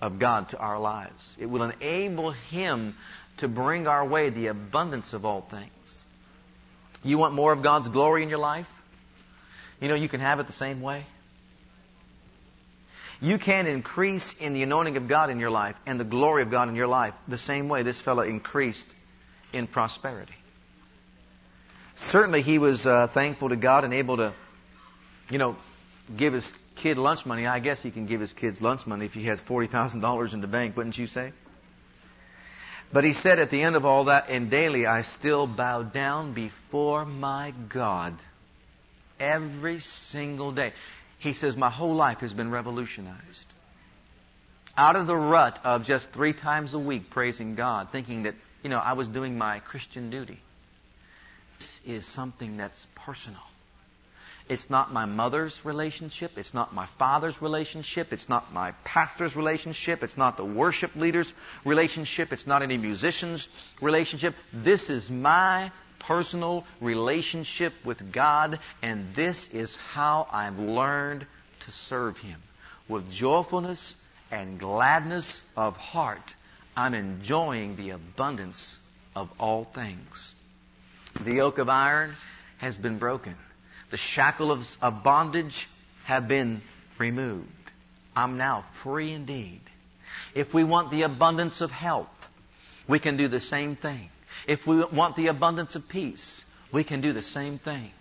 of 0.00 0.18
God 0.18 0.50
to 0.50 0.58
our 0.58 0.78
lives. 0.78 1.24
It 1.38 1.46
will 1.46 1.62
enable 1.62 2.32
Him 2.32 2.94
to 3.38 3.48
bring 3.48 3.86
our 3.86 4.06
way 4.06 4.30
the 4.30 4.48
abundance 4.48 5.12
of 5.12 5.24
all 5.24 5.42
things. 5.42 6.03
You 7.04 7.18
want 7.18 7.34
more 7.34 7.52
of 7.52 7.62
God's 7.62 7.88
glory 7.88 8.22
in 8.22 8.28
your 8.28 8.38
life? 8.38 8.66
You 9.80 9.88
know, 9.88 9.94
you 9.94 10.08
can 10.08 10.20
have 10.20 10.40
it 10.40 10.46
the 10.46 10.54
same 10.54 10.80
way. 10.80 11.04
You 13.20 13.38
can 13.38 13.66
increase 13.66 14.34
in 14.40 14.54
the 14.54 14.62
anointing 14.62 14.96
of 14.96 15.08
God 15.08 15.30
in 15.30 15.38
your 15.38 15.50
life 15.50 15.76
and 15.86 16.00
the 16.00 16.04
glory 16.04 16.42
of 16.42 16.50
God 16.50 16.68
in 16.68 16.74
your 16.74 16.86
life 16.86 17.14
the 17.28 17.38
same 17.38 17.68
way 17.68 17.82
this 17.82 18.00
fellow 18.00 18.22
increased 18.22 18.86
in 19.52 19.66
prosperity. 19.66 20.34
Certainly, 21.96 22.42
he 22.42 22.58
was 22.58 22.84
uh, 22.84 23.08
thankful 23.14 23.50
to 23.50 23.56
God 23.56 23.84
and 23.84 23.94
able 23.94 24.16
to, 24.16 24.34
you 25.30 25.38
know, 25.38 25.56
give 26.16 26.32
his 26.32 26.44
kid 26.82 26.98
lunch 26.98 27.24
money. 27.24 27.46
I 27.46 27.60
guess 27.60 27.80
he 27.82 27.90
can 27.90 28.06
give 28.06 28.20
his 28.20 28.32
kids 28.32 28.60
lunch 28.60 28.86
money 28.86 29.06
if 29.06 29.12
he 29.12 29.26
has 29.26 29.40
$40,000 29.40 30.34
in 30.34 30.40
the 30.40 30.46
bank, 30.46 30.76
wouldn't 30.76 30.98
you 30.98 31.06
say? 31.06 31.32
But 32.92 33.04
he 33.04 33.12
said 33.12 33.40
at 33.40 33.50
the 33.50 33.62
end 33.62 33.76
of 33.76 33.84
all 33.84 34.04
that, 34.04 34.28
and 34.28 34.50
daily 34.50 34.86
I 34.86 35.02
still 35.18 35.46
bow 35.46 35.82
down 35.82 36.32
before 36.32 37.04
my 37.04 37.52
God 37.68 38.14
every 39.18 39.80
single 39.80 40.52
day. 40.52 40.72
He 41.18 41.34
says, 41.34 41.56
my 41.56 41.70
whole 41.70 41.94
life 41.94 42.18
has 42.18 42.32
been 42.32 42.50
revolutionized. 42.50 43.46
Out 44.76 44.96
of 44.96 45.06
the 45.06 45.16
rut 45.16 45.58
of 45.64 45.84
just 45.84 46.08
three 46.12 46.32
times 46.32 46.74
a 46.74 46.78
week 46.78 47.10
praising 47.10 47.54
God, 47.54 47.88
thinking 47.92 48.24
that, 48.24 48.34
you 48.62 48.70
know, 48.70 48.78
I 48.78 48.92
was 48.94 49.08
doing 49.08 49.38
my 49.38 49.60
Christian 49.60 50.10
duty. 50.10 50.40
This 51.58 51.80
is 51.86 52.06
something 52.14 52.56
that's 52.56 52.86
personal. 52.96 53.40
It's 54.46 54.68
not 54.68 54.92
my 54.92 55.06
mother's 55.06 55.58
relationship. 55.64 56.32
It's 56.36 56.52
not 56.52 56.74
my 56.74 56.86
father's 56.98 57.40
relationship. 57.40 58.12
It's 58.12 58.28
not 58.28 58.52
my 58.52 58.72
pastor's 58.84 59.34
relationship. 59.34 60.02
It's 60.02 60.18
not 60.18 60.36
the 60.36 60.44
worship 60.44 60.94
leader's 60.96 61.32
relationship. 61.64 62.30
It's 62.30 62.46
not 62.46 62.62
any 62.62 62.76
musician's 62.76 63.48
relationship. 63.80 64.34
This 64.52 64.90
is 64.90 65.08
my 65.08 65.72
personal 65.98 66.64
relationship 66.82 67.72
with 67.86 68.12
God, 68.12 68.60
and 68.82 69.14
this 69.14 69.48
is 69.52 69.74
how 69.76 70.28
I've 70.30 70.58
learned 70.58 71.26
to 71.64 71.72
serve 71.72 72.18
Him. 72.18 72.40
With 72.86 73.10
joyfulness 73.10 73.94
and 74.30 74.60
gladness 74.60 75.42
of 75.56 75.74
heart, 75.78 76.34
I'm 76.76 76.92
enjoying 76.92 77.76
the 77.76 77.90
abundance 77.90 78.78
of 79.16 79.30
all 79.38 79.64
things. 79.64 80.34
The 81.24 81.32
yoke 81.32 81.56
of 81.56 81.70
iron 81.70 82.14
has 82.58 82.76
been 82.76 82.98
broken. 82.98 83.36
The 83.94 83.98
shackle 83.98 84.50
of, 84.50 84.64
of 84.82 85.04
bondage 85.04 85.68
have 86.02 86.26
been 86.26 86.62
removed. 86.98 87.46
I'm 88.16 88.38
now 88.38 88.64
free 88.82 89.12
indeed. 89.12 89.60
If 90.34 90.52
we 90.52 90.64
want 90.64 90.90
the 90.90 91.02
abundance 91.02 91.60
of 91.60 91.70
health, 91.70 92.08
we 92.88 92.98
can 92.98 93.16
do 93.16 93.28
the 93.28 93.38
same 93.38 93.76
thing. 93.76 94.10
If 94.48 94.66
we 94.66 94.84
want 94.84 95.14
the 95.14 95.28
abundance 95.28 95.76
of 95.76 95.88
peace, 95.88 96.42
we 96.72 96.82
can 96.82 97.02
do 97.02 97.12
the 97.12 97.22
same 97.22 97.60
thing. 97.60 97.92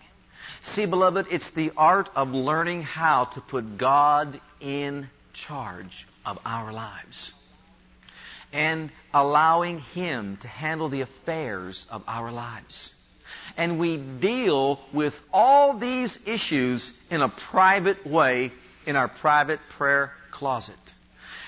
See, 0.64 0.88
beloved, 0.88 1.28
it's 1.30 1.52
the 1.52 1.72
art 1.78 2.10
of 2.16 2.30
learning 2.30 2.82
how 2.82 3.26
to 3.26 3.42
put 3.42 3.78
God 3.78 4.42
in 4.60 5.12
charge 5.34 6.08
of 6.26 6.40
our 6.44 6.74
lives 6.74 7.34
and 8.52 8.92
allowing 9.14 9.78
Him 9.78 10.38
to 10.38 10.48
handle 10.48 10.90
the 10.90 11.02
affairs 11.02 11.86
of 11.92 12.02
our 12.08 12.32
lives. 12.32 12.90
And 13.56 13.80
we 13.80 13.98
deal 13.98 14.80
with 14.94 15.14
all 15.32 15.78
these 15.78 16.18
issues 16.26 16.92
in 17.10 17.22
a 17.22 17.30
private 17.30 18.06
way 18.06 18.52
in 18.86 18.96
our 18.96 19.08
private 19.08 19.60
prayer 19.78 20.12
closet. 20.32 20.76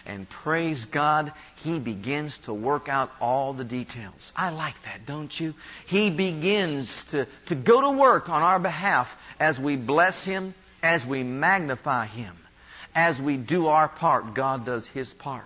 And 0.05 0.29
praise 0.29 0.85
God, 0.85 1.33
He 1.63 1.79
begins 1.79 2.37
to 2.45 2.53
work 2.53 2.87
out 2.87 3.09
all 3.19 3.53
the 3.53 3.63
details. 3.63 4.31
I 4.35 4.51
like 4.51 4.75
that, 4.85 5.07
don't 5.07 5.31
you? 5.39 5.55
He 5.87 6.11
begins 6.11 7.03
to, 7.09 7.27
to 7.47 7.55
go 7.55 7.81
to 7.81 7.97
work 7.97 8.29
on 8.29 8.43
our 8.43 8.59
behalf 8.59 9.07
as 9.39 9.59
we 9.59 9.75
bless 9.75 10.23
Him, 10.23 10.53
as 10.83 11.03
we 11.03 11.23
magnify 11.23 12.05
Him. 12.05 12.35
as 12.95 13.19
we 13.19 13.35
do 13.35 13.67
our 13.67 13.89
part, 13.89 14.33
God 14.33 14.65
does 14.65 14.87
His 14.87 15.09
part. 15.09 15.43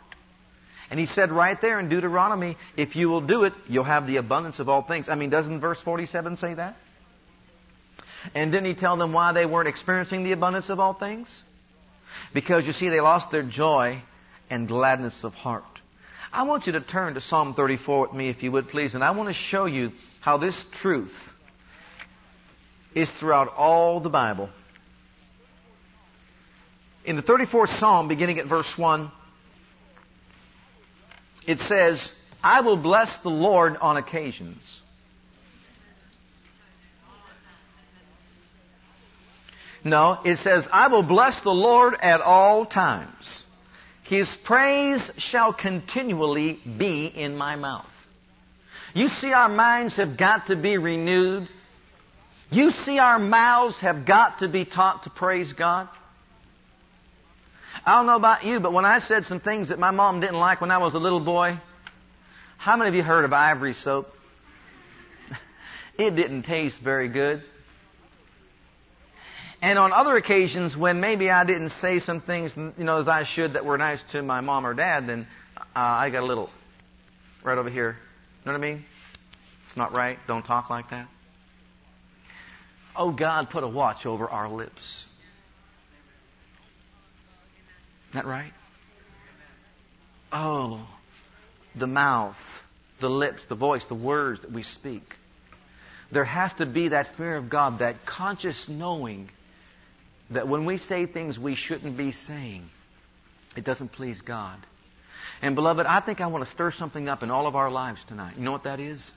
And 0.90 1.00
He 1.00 1.06
said 1.06 1.32
right 1.32 1.60
there 1.60 1.80
in 1.80 1.90
Deuteronomy, 1.90 2.58
if 2.76 2.96
you 2.96 3.10
will 3.10 3.22
do 3.22 3.44
it, 3.44 3.54
you'll 3.68 3.84
have 3.84 4.08
the 4.08 4.18
abundance 4.18 4.60
of 4.60 4.70
all 4.70 4.82
things. 4.82 5.08
I 5.10 5.16
mean, 5.16 5.30
doesn't 5.30 5.60
verse 5.60 5.80
47 5.82 6.38
say 6.38 6.56
that? 6.56 6.76
And 8.34 8.52
didn't 8.52 8.68
He 8.68 8.76
tell 8.76 8.98
them 8.98 9.14
why 9.14 9.34
they 9.34 9.46
weren't 9.46 9.68
experiencing 9.68 10.24
the 10.24 10.32
abundance 10.32 10.70
of 10.70 10.80
all 10.80 10.94
things? 10.94 11.30
Because 12.34 12.66
you 12.66 12.74
see, 12.74 12.90
they 12.90 13.02
lost 13.02 13.32
their 13.32 13.44
joy 13.44 14.02
and 14.50 14.68
gladness 14.68 15.16
of 15.24 15.34
heart. 15.34 15.64
I 16.32 16.44
want 16.44 16.68
you 16.68 16.74
to 16.74 16.82
turn 16.82 17.16
to 17.16 17.22
Psalm 17.22 17.56
34 17.56 18.02
with 18.02 18.14
me, 18.14 18.30
if 18.30 18.44
you 18.44 18.52
would 18.52 18.68
please, 18.68 18.94
and 18.94 19.04
I 19.04 19.12
want 19.12 19.30
to 19.30 19.34
show 19.34 19.66
you 19.66 19.92
how 20.22 20.38
this 20.38 20.60
truth 20.82 21.14
is 22.94 23.10
throughout 23.12 23.48
all 23.56 24.00
the 24.00 24.10
Bible. 24.10 24.50
In 27.06 27.16
the 27.16 27.24
34th 27.24 27.80
Psalm, 27.80 28.08
beginning 28.08 28.40
at 28.40 28.46
verse 28.46 28.72
1, 28.78 29.12
it 31.50 31.60
says, 31.62 32.12
I 32.44 32.62
will 32.62 32.78
bless 32.78 33.24
the 33.24 33.32
Lord 33.32 33.76
on 33.78 33.98
occasions. 33.98 34.62
No, 39.84 40.20
it 40.24 40.38
says, 40.38 40.68
I 40.72 40.90
will 40.90 41.02
bless 41.02 41.42
the 41.42 41.50
Lord 41.50 41.96
at 42.00 42.22
all 42.22 42.68
times. 42.68 43.44
His 44.04 44.30
praise 44.46 45.10
shall 45.18 45.52
continually 45.52 46.60
be 46.78 47.08
in 47.08 47.36
my 47.36 47.56
mouth. 47.56 47.90
You 48.94 49.08
see, 49.08 49.34
our 49.34 49.50
minds 49.50 49.96
have 49.96 50.20
got 50.20 50.48
to 50.48 50.56
be 50.56 50.78
renewed. 50.78 51.50
You 52.52 52.70
see, 52.86 53.00
our 53.00 53.18
mouths 53.18 53.80
have 53.80 54.06
got 54.06 54.40
to 54.42 54.48
be 54.48 54.66
taught 54.66 55.06
to 55.06 55.10
praise 55.10 55.54
God. 55.54 55.90
I 57.90 57.94
don't 57.96 58.06
know 58.06 58.18
about 58.18 58.46
you, 58.46 58.60
but 58.60 58.72
when 58.72 58.86
I 58.86 59.00
said 59.00 59.26
some 59.26 59.40
things 59.40 59.70
that 59.70 59.80
my 59.80 59.90
mom 59.90 60.20
didn't 60.20 60.38
like 60.38 60.62
when 60.62 60.70
I 60.70 60.78
was 60.78 60.94
a 60.94 61.00
little 61.00 61.20
boy, 61.20 61.60
how 62.60 62.78
many 62.78 62.88
of 62.88 62.94
you 62.94 63.02
heard 63.02 63.26
of 63.26 63.34
ivory 63.34 63.74
soap? 63.74 64.06
it 65.98 66.16
didn't 66.16 66.44
taste 66.44 66.80
very 66.80 67.10
good. 67.10 67.42
And 69.60 69.80
on 69.80 69.92
other 69.92 70.16
occasions, 70.18 70.78
when 70.78 71.00
maybe 71.00 71.32
I 71.32 71.44
didn't 71.46 71.72
say 71.72 72.00
some 72.00 72.22
things, 72.22 72.52
you 72.56 72.74
know, 72.78 73.00
as 73.00 73.08
I 73.08 73.24
should 73.24 73.54
that 73.54 73.66
were 73.66 73.80
nice 73.80 74.04
to 74.12 74.22
my 74.22 74.42
mom 74.42 74.68
or 74.68 74.76
dad, 74.76 75.08
then 75.08 75.26
uh, 75.58 75.64
I 75.74 76.12
got 76.12 76.22
a 76.22 76.28
little 76.28 76.52
right 77.44 77.58
over 77.58 77.72
here. 77.72 77.98
You 77.98 78.46
know 78.46 78.52
what 78.52 78.68
I 78.68 78.72
mean? 78.72 78.86
It's 79.66 79.78
not 79.78 79.94
right. 79.94 80.20
Don't 80.28 80.46
talk 80.46 80.70
like 80.70 80.92
that. 80.92 81.08
Oh, 82.96 83.12
God, 83.12 83.50
put 83.50 83.64
a 83.64 83.68
watch 83.68 84.06
over 84.06 84.30
our 84.30 84.48
lips. 84.48 85.08
Isn't 87.99 87.99
that 88.14 88.26
right? 88.26 88.52
Oh, 90.32 90.88
the 91.76 91.88
mouth, 91.88 92.38
the 93.00 93.10
lips, 93.10 93.46
the 93.48 93.56
voice, 93.56 93.86
the 93.86 93.96
words 93.96 94.42
that 94.42 94.52
we 94.52 94.64
speak. 94.64 95.04
There 96.12 96.26
has 96.26 96.54
to 96.56 96.66
be 96.66 96.90
that 96.90 97.16
fear 97.18 97.36
of 97.36 97.50
God, 97.50 97.80
that 97.80 98.06
conscious 98.06 98.68
knowing 98.68 99.30
that 100.32 100.48
when 100.48 100.66
we 100.66 100.78
say 100.78 101.06
things 101.06 101.38
we 101.38 101.56
shouldn't 101.56 101.98
be 101.98 102.12
saying, 102.12 102.64
it 103.56 103.64
doesn't 103.64 103.92
please 103.92 104.22
God. 104.22 104.58
And 105.42 105.56
beloved, 105.56 105.86
I 105.86 106.02
think 106.02 106.22
I 106.22 106.28
want 106.28 106.46
to 106.46 106.52
stir 106.52 106.72
something 106.72 107.08
up 107.08 107.24
in 107.24 107.32
all 107.32 107.48
of 107.48 107.56
our 107.56 107.72
lives 107.72 108.04
tonight. 108.08 108.36
You 108.38 108.44
know 108.44 108.52
what 108.52 108.64
that 108.64 108.80
is? 108.80 109.10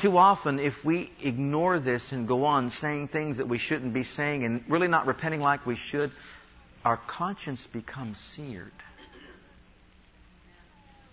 Too 0.00 0.16
often, 0.16 0.60
if 0.60 0.74
we 0.84 1.10
ignore 1.20 1.80
this 1.80 2.12
and 2.12 2.28
go 2.28 2.44
on 2.44 2.70
saying 2.70 3.08
things 3.08 3.38
that 3.38 3.48
we 3.48 3.58
shouldn't 3.58 3.92
be 3.92 4.04
saying 4.04 4.44
and 4.44 4.62
really 4.68 4.86
not 4.86 5.06
repenting 5.06 5.40
like 5.40 5.66
we 5.66 5.74
should, 5.74 6.12
our 6.88 6.96
conscience 7.06 7.66
becomes 7.70 8.16
seared. 8.34 8.72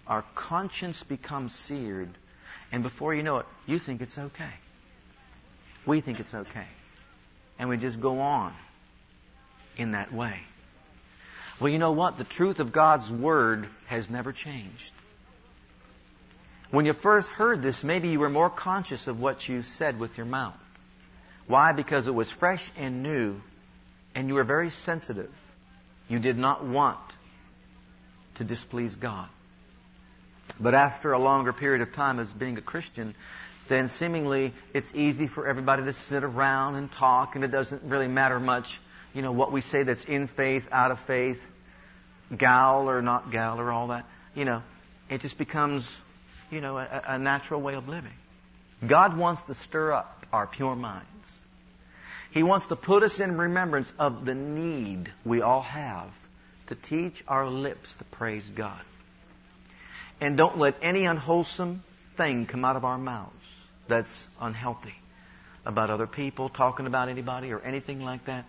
Our 0.07 0.23
conscience 0.33 1.03
becomes 1.03 1.53
seared. 1.53 2.07
And 2.71 2.81
before 2.81 3.13
you 3.13 3.23
know 3.23 3.39
it, 3.39 3.45
you 3.67 3.77
think 3.77 3.99
it's 3.99 4.17
okay. 4.17 4.53
We 5.85 5.99
think 5.99 6.21
it's 6.21 6.33
okay. 6.33 6.67
And 7.59 7.67
we 7.67 7.75
just 7.75 7.99
go 7.99 8.21
on 8.21 8.53
in 9.75 9.91
that 9.91 10.13
way. 10.13 10.39
Well, 11.59 11.69
you 11.69 11.77
know 11.77 11.91
what? 11.91 12.17
The 12.17 12.23
truth 12.23 12.59
of 12.59 12.71
God's 12.71 13.11
Word 13.11 13.67
has 13.87 14.09
never 14.09 14.31
changed. 14.31 14.91
When 16.71 16.85
you 16.85 16.93
first 16.93 17.27
heard 17.27 17.61
this, 17.61 17.83
maybe 17.83 18.07
you 18.07 18.19
were 18.21 18.29
more 18.29 18.49
conscious 18.49 19.07
of 19.07 19.19
what 19.19 19.49
you 19.49 19.61
said 19.61 19.99
with 19.99 20.15
your 20.15 20.25
mouth. 20.25 20.55
Why? 21.47 21.73
Because 21.73 22.07
it 22.07 22.15
was 22.15 22.31
fresh 22.31 22.71
and 22.77 23.03
new, 23.03 23.35
and 24.15 24.29
you 24.29 24.35
were 24.35 24.45
very 24.45 24.69
sensitive. 24.69 25.31
You 26.07 26.19
did 26.19 26.37
not 26.37 26.65
want 26.65 26.99
to 28.35 28.43
displease 28.43 28.95
God. 28.95 29.29
But 30.59 30.73
after 30.73 31.13
a 31.13 31.19
longer 31.19 31.53
period 31.53 31.81
of 31.81 31.93
time 31.93 32.19
as 32.19 32.27
being 32.31 32.57
a 32.57 32.61
Christian, 32.61 33.15
then 33.67 33.87
seemingly 33.87 34.53
it's 34.73 34.87
easy 34.93 35.27
for 35.27 35.47
everybody 35.47 35.83
to 35.85 35.93
sit 35.93 36.23
around 36.23 36.75
and 36.75 36.91
talk, 36.91 37.35
and 37.35 37.43
it 37.43 37.47
doesn't 37.47 37.83
really 37.83 38.07
matter 38.07 38.39
much, 38.39 38.79
you 39.13 39.21
know, 39.21 39.31
what 39.31 39.51
we 39.51 39.61
say 39.61 39.83
that's 39.83 40.03
in 40.05 40.27
faith, 40.27 40.63
out 40.71 40.91
of 40.91 40.99
faith, 41.07 41.39
gal 42.37 42.89
or 42.89 43.01
not 43.01 43.31
gal 43.31 43.59
or 43.59 43.71
all 43.71 43.87
that. 43.87 44.05
You 44.35 44.45
know, 44.45 44.61
it 45.09 45.21
just 45.21 45.37
becomes, 45.37 45.87
you 46.51 46.61
know, 46.61 46.77
a, 46.77 47.03
a 47.07 47.17
natural 47.17 47.61
way 47.61 47.73
of 47.75 47.87
living. 47.87 48.13
God 48.87 49.17
wants 49.17 49.43
to 49.43 49.55
stir 49.55 49.93
up 49.93 50.25
our 50.31 50.45
pure 50.45 50.75
minds. 50.75 51.07
He 52.35 52.43
wants 52.43 52.65
to 52.65 52.75
put 52.75 53.01
us 53.01 53.21
in 53.21 53.37
remembrance 53.37 53.87
of 53.97 54.25
the 54.25 54.35
need 54.35 55.09
we 55.25 55.41
all 55.41 55.61
have 55.61 56.09
to 56.67 56.75
teach 56.75 57.23
our 57.29 57.47
lips 57.49 57.95
to 57.95 58.03
praise 58.03 58.45
God. 58.53 58.81
And 60.19 60.35
don't 60.35 60.57
let 60.57 60.75
any 60.81 61.05
unwholesome 61.05 61.81
thing 62.17 62.45
come 62.45 62.65
out 62.65 62.75
of 62.75 62.83
our 62.83 62.97
mouths 62.97 63.37
that's 63.87 64.27
unhealthy 64.41 64.95
about 65.65 65.89
other 65.89 66.07
people, 66.07 66.49
talking 66.49 66.87
about 66.87 67.07
anybody, 67.07 67.53
or 67.53 67.61
anything 67.61 68.01
like 68.01 68.25
that. 68.25 68.43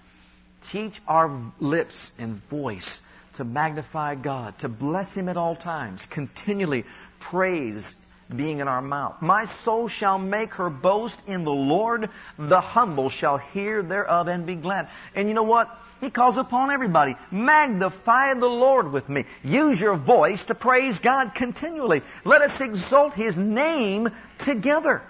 Teach 0.72 1.00
our 1.06 1.52
lips 1.60 2.10
and 2.18 2.42
voice 2.50 3.00
to 3.36 3.44
magnify 3.44 4.16
God, 4.16 4.58
to 4.60 4.68
bless 4.68 5.14
Him 5.14 5.28
at 5.28 5.36
all 5.36 5.54
times, 5.54 6.08
continually 6.10 6.84
praise 7.20 7.94
being 8.34 8.60
in 8.60 8.68
our 8.68 8.82
mouth. 8.82 9.16
My 9.20 9.44
soul 9.64 9.88
shall 9.88 10.18
make 10.18 10.52
her 10.54 10.70
boast 10.70 11.18
in 11.26 11.44
the 11.44 11.52
Lord. 11.52 12.08
The 12.38 12.60
humble 12.60 13.08
shall 13.08 13.38
hear 13.38 13.82
thereof 13.82 14.28
and 14.28 14.46
be 14.46 14.56
glad. 14.56 14.88
And 15.14 15.28
you 15.28 15.34
know 15.34 15.44
what? 15.44 15.68
He 16.00 16.10
calls 16.10 16.36
upon 16.36 16.70
everybody. 16.70 17.16
Magnify 17.30 18.34
the 18.34 18.46
Lord 18.46 18.92
with 18.92 19.08
me. 19.08 19.24
Use 19.42 19.80
your 19.80 19.96
voice 19.96 20.44
to 20.44 20.54
praise 20.54 20.98
God 20.98 21.34
continually. 21.34 22.02
Let 22.24 22.42
us 22.42 22.60
exalt 22.60 23.14
His 23.14 23.36
name 23.36 24.08
together. 24.44 25.02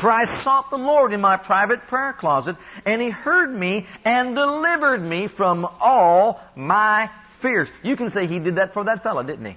For 0.00 0.10
I 0.10 0.24
sought 0.42 0.70
the 0.70 0.78
Lord 0.78 1.12
in 1.12 1.20
my 1.20 1.36
private 1.36 1.80
prayer 1.82 2.12
closet, 2.12 2.56
and 2.86 3.00
He 3.02 3.10
heard 3.10 3.50
me 3.50 3.86
and 4.04 4.34
delivered 4.34 5.02
me 5.02 5.28
from 5.28 5.66
all 5.80 6.40
my 6.56 7.10
fears. 7.40 7.68
You 7.82 7.96
can 7.96 8.10
say 8.10 8.26
He 8.26 8.38
did 8.38 8.56
that 8.56 8.72
for 8.72 8.84
that 8.84 9.02
fellow, 9.02 9.22
didn't 9.22 9.46
He? 9.46 9.56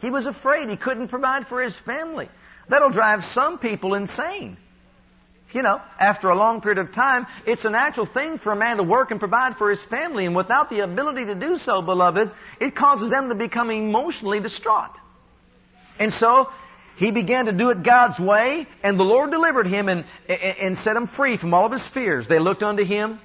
He 0.00 0.10
was 0.10 0.26
afraid 0.26 0.68
He 0.68 0.76
couldn't 0.76 1.08
provide 1.08 1.46
for 1.46 1.62
His 1.62 1.76
family. 1.86 2.28
That'll 2.68 2.90
drive 2.90 3.24
some 3.24 3.58
people 3.58 3.94
insane. 3.94 4.56
You 5.52 5.62
know, 5.62 5.80
after 6.00 6.30
a 6.30 6.34
long 6.34 6.60
period 6.60 6.78
of 6.78 6.92
time, 6.92 7.26
it's 7.46 7.64
a 7.64 7.70
natural 7.70 8.06
thing 8.06 8.38
for 8.38 8.52
a 8.52 8.56
man 8.56 8.78
to 8.78 8.82
work 8.82 9.12
and 9.12 9.20
provide 9.20 9.56
for 9.56 9.70
his 9.70 9.82
family, 9.84 10.26
and 10.26 10.34
without 10.34 10.68
the 10.68 10.80
ability 10.80 11.26
to 11.26 11.36
do 11.36 11.58
so, 11.58 11.80
beloved, 11.80 12.32
it 12.60 12.74
causes 12.74 13.10
them 13.10 13.28
to 13.28 13.36
become 13.36 13.70
emotionally 13.70 14.40
distraught. 14.40 14.90
And 16.00 16.12
so, 16.12 16.48
he 16.96 17.12
began 17.12 17.46
to 17.46 17.52
do 17.52 17.70
it 17.70 17.84
God's 17.84 18.18
way, 18.18 18.66
and 18.82 18.98
the 18.98 19.04
Lord 19.04 19.30
delivered 19.30 19.68
him 19.68 19.88
and, 19.88 20.04
and 20.28 20.76
set 20.78 20.96
him 20.96 21.06
free 21.06 21.36
from 21.36 21.54
all 21.54 21.66
of 21.66 21.72
his 21.72 21.86
fears. 21.86 22.26
They 22.26 22.40
looked 22.40 22.64
unto 22.64 22.84
him 22.84 23.20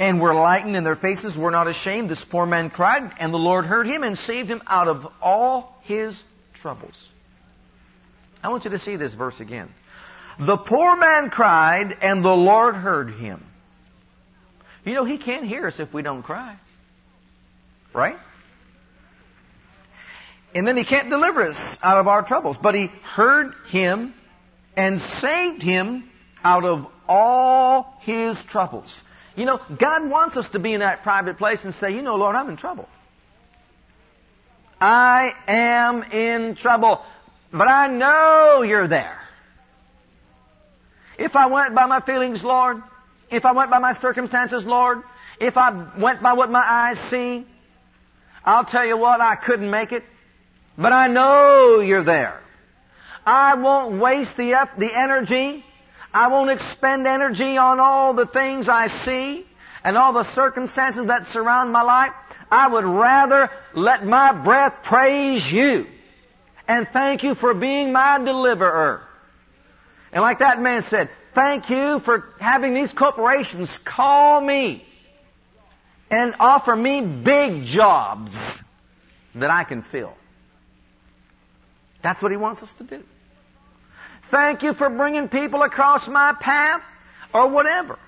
and 0.00 0.18
were 0.18 0.32
lightened, 0.32 0.76
and 0.76 0.84
their 0.84 0.96
faces 0.96 1.36
were 1.36 1.50
not 1.50 1.68
ashamed. 1.68 2.08
This 2.08 2.24
poor 2.24 2.46
man 2.46 2.70
cried, 2.70 3.12
and 3.20 3.34
the 3.34 3.38
Lord 3.38 3.66
heard 3.66 3.86
him 3.86 4.02
and 4.02 4.16
saved 4.16 4.48
him 4.48 4.62
out 4.66 4.88
of 4.88 5.06
all 5.20 5.76
his 5.82 6.18
troubles. 6.54 7.08
I 8.42 8.48
want 8.48 8.64
you 8.64 8.70
to 8.70 8.78
see 8.78 8.96
this 8.96 9.12
verse 9.12 9.38
again. 9.40 9.68
The 10.38 10.56
poor 10.56 10.96
man 10.96 11.28
cried, 11.28 11.98
and 12.00 12.24
the 12.24 12.34
Lord 12.34 12.74
heard 12.74 13.10
him. 13.10 13.44
You 14.86 14.94
know, 14.94 15.04
he 15.04 15.18
can't 15.18 15.44
hear 15.44 15.66
us 15.66 15.78
if 15.78 15.92
we 15.92 16.00
don't 16.00 16.22
cry. 16.22 16.56
Right? 17.92 18.16
And 20.54 20.66
then 20.66 20.78
he 20.78 20.84
can't 20.86 21.10
deliver 21.10 21.42
us 21.42 21.78
out 21.82 21.98
of 21.98 22.08
our 22.08 22.22
troubles. 22.22 22.56
But 22.56 22.74
he 22.74 22.86
heard 22.86 23.52
him 23.68 24.14
and 24.76 24.98
saved 25.20 25.62
him 25.62 26.10
out 26.42 26.64
of 26.64 26.86
all 27.06 27.98
his 28.00 28.42
troubles. 28.44 28.98
You 29.40 29.46
know, 29.46 29.58
God 29.78 30.10
wants 30.10 30.36
us 30.36 30.46
to 30.50 30.58
be 30.58 30.74
in 30.74 30.80
that 30.80 31.02
private 31.02 31.38
place 31.38 31.64
and 31.64 31.74
say, 31.74 31.94
you 31.94 32.02
know, 32.02 32.16
Lord, 32.16 32.36
I'm 32.36 32.50
in 32.50 32.58
trouble. 32.58 32.86
I 34.78 35.32
am 35.48 36.02
in 36.02 36.56
trouble. 36.56 37.00
But 37.50 37.66
I 37.66 37.86
know 37.86 38.60
you're 38.60 38.86
there. 38.86 39.18
If 41.18 41.36
I 41.36 41.46
went 41.46 41.74
by 41.74 41.86
my 41.86 42.00
feelings, 42.00 42.44
Lord, 42.44 42.82
if 43.30 43.46
I 43.46 43.52
went 43.52 43.70
by 43.70 43.78
my 43.78 43.94
circumstances, 43.94 44.66
Lord, 44.66 44.98
If 45.40 45.56
I 45.56 45.70
went 45.98 46.22
by 46.22 46.34
what 46.34 46.50
my 46.50 46.62
eyes 46.62 46.98
see, 47.10 47.46
I'll 48.44 48.66
tell 48.66 48.84
you 48.84 48.98
what, 48.98 49.22
I 49.22 49.36
couldn't 49.36 49.70
make 49.70 49.90
it. 49.90 50.04
But 50.76 50.92
I 50.92 51.08
know 51.08 51.80
you're 51.80 52.04
there. 52.04 52.38
I 53.24 53.54
won't 53.54 54.00
waste 54.00 54.36
the, 54.36 54.52
the 54.78 54.90
energy. 54.94 55.64
I 56.12 56.28
won't 56.28 56.50
expend 56.50 57.06
energy 57.06 57.56
on 57.56 57.78
all 57.78 58.14
the 58.14 58.26
things 58.26 58.68
I 58.68 58.88
see 59.04 59.46
and 59.84 59.96
all 59.96 60.12
the 60.12 60.24
circumstances 60.34 61.06
that 61.06 61.26
surround 61.28 61.72
my 61.72 61.82
life. 61.82 62.12
I 62.50 62.68
would 62.68 62.84
rather 62.84 63.48
let 63.74 64.04
my 64.04 64.44
breath 64.44 64.82
praise 64.82 65.46
you 65.46 65.86
and 66.66 66.88
thank 66.92 67.22
you 67.22 67.34
for 67.34 67.54
being 67.54 67.92
my 67.92 68.18
deliverer. 68.18 69.02
And 70.12 70.22
like 70.22 70.40
that 70.40 70.60
man 70.60 70.82
said, 70.82 71.10
thank 71.34 71.70
you 71.70 72.00
for 72.00 72.24
having 72.40 72.74
these 72.74 72.92
corporations 72.92 73.78
call 73.84 74.40
me 74.40 74.84
and 76.10 76.34
offer 76.40 76.74
me 76.74 77.00
big 77.00 77.66
jobs 77.66 78.32
that 79.36 79.50
I 79.50 79.62
can 79.62 79.82
fill. 79.82 80.14
That's 82.02 82.20
what 82.20 82.32
he 82.32 82.36
wants 82.36 82.62
us 82.62 82.72
to 82.78 82.84
do. 82.84 83.02
Thank 84.30 84.62
you 84.62 84.74
for 84.74 84.88
bringing 84.88 85.28
people 85.28 85.62
across 85.62 86.06
my 86.06 86.34
path 86.40 86.82
or 87.34 87.48
whatever. 87.48 87.98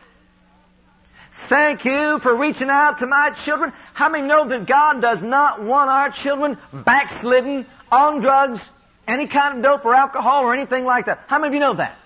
Thank 1.49 1.85
you 1.85 2.21
for 2.21 2.37
reaching 2.37 2.71
out 2.71 2.99
to 3.01 3.07
my 3.07 3.31
children. 3.45 3.73
How 3.95 4.09
many 4.09 4.29
know 4.29 4.49
that 4.49 4.67
God 4.67 5.01
does 5.01 5.23
not 5.23 5.63
want 5.65 5.91
our 5.91 6.11
children 6.11 6.57
backslidden, 6.73 7.67
on 7.91 8.21
drugs, 8.21 8.61
any 9.09 9.27
kind 9.27 9.59
of 9.59 9.63
dope 9.65 9.85
or 9.85 9.95
alcohol 9.95 10.45
or 10.45 10.55
anything 10.55 10.85
like 10.85 11.07
that? 11.07 11.21
How 11.27 11.39
many 11.39 11.49
of 11.49 11.55
you 11.55 11.61
know 11.61 11.75
that? 11.75 11.99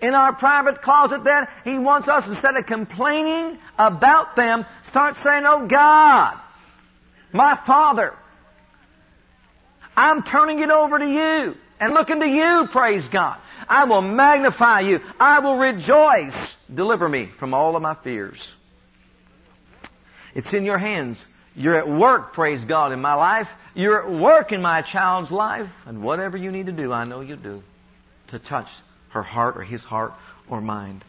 In 0.00 0.14
our 0.14 0.32
private 0.34 0.82
closet 0.82 1.24
then, 1.24 1.48
He 1.64 1.78
wants 1.78 2.08
us, 2.08 2.26
instead 2.28 2.56
of 2.56 2.66
complaining 2.66 3.58
about 3.78 4.36
them, 4.36 4.64
start 4.88 5.16
saying, 5.16 5.44
Oh 5.46 5.66
God, 5.66 6.38
my 7.32 7.58
Father, 7.66 8.14
I'm 9.96 10.22
turning 10.22 10.60
it 10.60 10.70
over 10.70 10.98
to 10.98 11.06
you 11.06 11.56
and 11.80 11.92
looking 11.92 12.20
to 12.20 12.28
you, 12.28 12.68
praise 12.70 13.06
God. 13.08 13.38
I 13.68 13.84
will 13.84 14.02
magnify 14.02 14.80
you. 14.80 15.00
I 15.18 15.40
will 15.40 15.56
rejoice. 15.56 16.34
Deliver 16.72 17.08
me 17.08 17.26
from 17.38 17.54
all 17.54 17.76
of 17.76 17.82
my 17.82 17.94
fears. 17.94 18.50
It's 20.34 20.52
in 20.52 20.64
your 20.64 20.78
hands. 20.78 21.24
You're 21.54 21.76
at 21.76 21.88
work, 21.88 22.34
praise 22.34 22.64
God, 22.64 22.92
in 22.92 23.00
my 23.00 23.14
life. 23.14 23.48
You're 23.74 24.06
at 24.06 24.20
work 24.20 24.52
in 24.52 24.60
my 24.60 24.82
child's 24.82 25.30
life. 25.30 25.70
And 25.86 26.02
whatever 26.02 26.36
you 26.36 26.50
need 26.50 26.66
to 26.66 26.72
do, 26.72 26.92
I 26.92 27.04
know 27.04 27.20
you 27.20 27.36
do 27.36 27.62
to 28.28 28.38
touch 28.38 28.68
her 29.10 29.22
heart 29.22 29.56
or 29.56 29.62
his 29.62 29.84
heart 29.84 30.12
or 30.48 30.60
mind. 30.60 31.04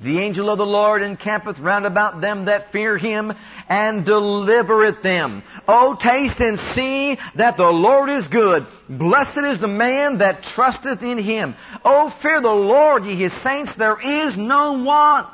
The 0.00 0.18
angel 0.18 0.48
of 0.48 0.56
the 0.56 0.66
Lord 0.66 1.02
encampeth 1.02 1.58
round 1.58 1.84
about 1.84 2.22
them 2.22 2.46
that 2.46 2.72
fear 2.72 2.96
him 2.96 3.34
and 3.68 4.04
delivereth 4.04 5.02
them. 5.02 5.42
O 5.68 5.94
taste 5.94 6.40
and 6.40 6.58
see 6.74 7.18
that 7.34 7.58
the 7.58 7.70
Lord 7.70 8.08
is 8.08 8.26
good. 8.28 8.66
Blessed 8.88 9.38
is 9.38 9.60
the 9.60 9.68
man 9.68 10.18
that 10.18 10.42
trusteth 10.42 11.02
in 11.02 11.18
him. 11.18 11.54
O 11.84 12.08
fear 12.22 12.40
the 12.40 12.48
Lord, 12.48 13.04
ye 13.04 13.14
his 13.14 13.32
saints. 13.42 13.74
There 13.74 14.00
is 14.00 14.38
no 14.38 14.82
want 14.84 15.28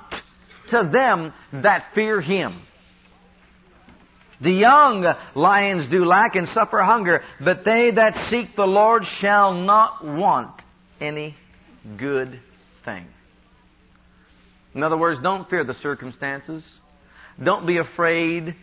to 0.69 0.83
them 0.83 1.33
that 1.53 1.95
fear 1.95 2.21
him. 2.21 2.55
The 4.41 4.51
young 4.51 5.07
lions 5.37 5.87
do 5.87 6.05
lack 6.05 6.35
and 6.35 6.49
suffer 6.49 6.83
hunger, 6.83 7.23
but 7.41 7.65
they 7.65 7.93
that 7.93 8.29
seek 8.29 8.57
the 8.57 8.67
Lord 8.67 9.05
shall 9.05 9.55
not 9.55 10.05
want 10.05 10.51
any 11.01 11.37
good 11.97 12.41
thing. 12.85 13.07
In 14.77 14.83
other 14.83 14.99
words, 14.99 15.19
don't 15.21 15.49
fear 15.49 15.65
the 15.65 15.73
circumstances. 15.73 16.63
Don't 17.43 17.67
be 17.67 17.79
afraid 17.79 18.55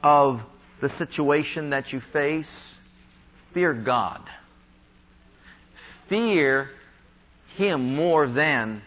of 0.00 0.40
the 0.80 0.88
situation 0.88 1.70
that 1.70 1.92
you 1.92 2.00
face. 2.00 2.72
Fear 3.52 3.74
God. 3.74 4.22
Fear 6.08 6.70
Him 7.56 7.96
more 7.96 8.28
than 8.28 8.80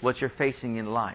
what 0.00 0.20
you're 0.20 0.28
facing 0.28 0.74
in 0.76 0.86
life. 0.86 1.14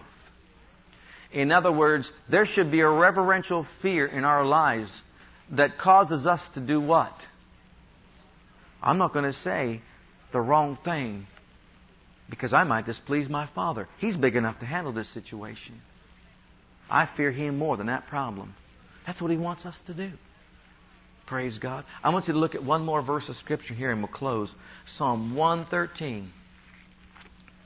In 1.32 1.52
other 1.52 1.70
words, 1.70 2.10
there 2.30 2.46
should 2.46 2.70
be 2.70 2.80
a 2.80 2.88
reverential 2.88 3.66
fear 3.82 4.06
in 4.06 4.24
our 4.24 4.46
lives 4.46 4.90
that 5.50 5.76
causes 5.76 6.26
us 6.26 6.40
to 6.54 6.60
do 6.60 6.80
what? 6.80 7.12
I'm 8.82 8.96
not 8.96 9.12
going 9.12 9.30
to 9.30 9.38
say 9.40 9.82
the 10.32 10.40
wrong 10.40 10.76
thing 10.76 11.26
because 12.30 12.52
I 12.52 12.64
might 12.64 12.86
displease 12.86 13.28
my 13.28 13.46
Father. 13.54 13.88
He's 13.98 14.16
big 14.16 14.36
enough 14.36 14.60
to 14.60 14.66
handle 14.66 14.92
this 14.92 15.08
situation. 15.12 15.74
I 16.88 17.06
fear 17.06 17.30
Him 17.30 17.58
more 17.58 17.76
than 17.76 17.88
that 17.88 18.06
problem. 18.06 18.54
That's 19.06 19.20
what 19.20 19.30
He 19.30 19.36
wants 19.36 19.66
us 19.66 19.78
to 19.86 19.94
do. 19.94 20.12
Praise 21.26 21.58
God. 21.58 21.84
I 22.02 22.12
want 22.12 22.28
you 22.28 22.34
to 22.34 22.38
look 22.38 22.54
at 22.54 22.64
one 22.64 22.84
more 22.84 23.02
verse 23.02 23.28
of 23.28 23.36
Scripture 23.36 23.74
here 23.74 23.90
and 23.90 24.00
we'll 24.00 24.08
close. 24.08 24.52
Psalm 24.86 25.34
113. 25.34 26.30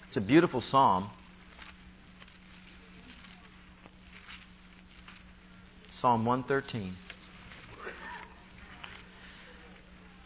It's 0.08 0.16
a 0.16 0.20
beautiful 0.20 0.60
psalm. 0.60 1.08
Psalm 6.00 6.26
113. 6.26 6.94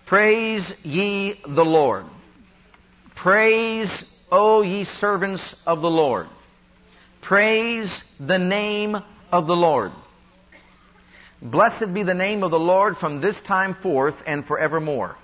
Praise 0.07 0.73
ye 0.83 1.41
the 1.47 1.65
Lord. 1.65 2.07
Praise 3.15 4.05
O 4.31 4.63
ye 4.63 4.85
servants 4.85 5.55
of 5.67 5.81
the 5.81 5.91
Lord. 5.91 6.27
Praise 7.23 7.91
the 8.21 8.39
name 8.39 8.97
of 9.33 9.47
the 9.47 9.57
Lord. 9.57 9.93
Blessed 11.41 11.95
be 11.95 12.03
the 12.03 12.15
name 12.15 12.43
of 12.43 12.51
the 12.51 12.59
Lord 12.59 12.97
from 12.97 13.21
this 13.21 13.41
time 13.41 13.75
forth 13.75 14.17
and 14.27 14.45
forevermore. 14.45 15.17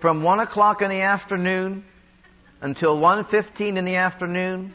From 0.00 0.22
one 0.22 0.40
o'clock 0.40 0.80
in 0.80 0.88
the 0.88 1.02
afternoon 1.02 1.84
until 2.62 2.96
1.15 2.98 3.76
in 3.76 3.84
the 3.84 3.96
afternoon, 3.96 4.74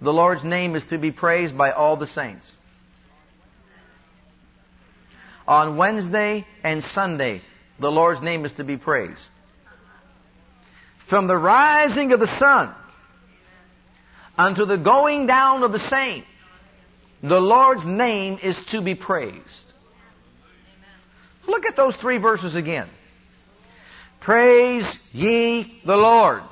the 0.00 0.12
Lord's 0.12 0.44
name 0.44 0.76
is 0.76 0.86
to 0.86 0.98
be 0.98 1.10
praised 1.10 1.56
by 1.58 1.72
all 1.72 1.96
the 1.96 2.06
saints. 2.06 2.50
On 5.46 5.76
Wednesday 5.76 6.46
and 6.62 6.82
Sunday, 6.82 7.42
the 7.78 7.90
Lord's 7.90 8.22
name 8.22 8.46
is 8.46 8.52
to 8.54 8.64
be 8.64 8.76
praised. 8.76 9.31
From 11.08 11.26
the 11.26 11.36
rising 11.36 12.12
of 12.12 12.20
the 12.20 12.38
sun 12.38 12.74
unto 14.38 14.64
the 14.64 14.78
going 14.78 15.26
down 15.26 15.62
of 15.62 15.72
the 15.72 15.88
same, 15.90 16.24
the 17.22 17.40
Lord's 17.40 17.86
name 17.86 18.38
is 18.42 18.56
to 18.70 18.80
be 18.80 18.94
praised. 18.94 19.72
Look 21.46 21.66
at 21.66 21.76
those 21.76 21.96
three 21.96 22.18
verses 22.18 22.54
again. 22.54 22.88
Praise 24.20 24.86
ye 25.12 25.80
the 25.84 25.96
Lord. 25.96 26.42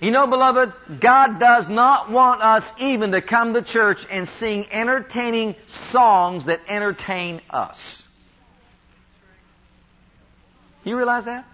You 0.00 0.10
know, 0.10 0.26
beloved, 0.26 0.72
God 1.00 1.38
does 1.38 1.68
not 1.68 2.10
want 2.10 2.42
us 2.42 2.64
even 2.80 3.12
to 3.12 3.22
come 3.22 3.54
to 3.54 3.62
church 3.62 4.04
and 4.10 4.28
sing 4.28 4.66
entertaining 4.72 5.54
songs 5.92 6.46
that 6.46 6.60
entertain 6.66 7.40
us. 7.48 8.02
You 10.82 10.96
realize 10.96 11.26
that? 11.26 11.44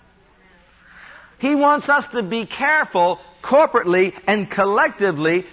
He 1.39 1.55
wants 1.55 1.89
us 1.89 2.07
to 2.13 2.23
be 2.23 2.47
careful 2.47 3.21
corporately 3.43 4.13
and 4.27 4.51
collectively 4.51 5.47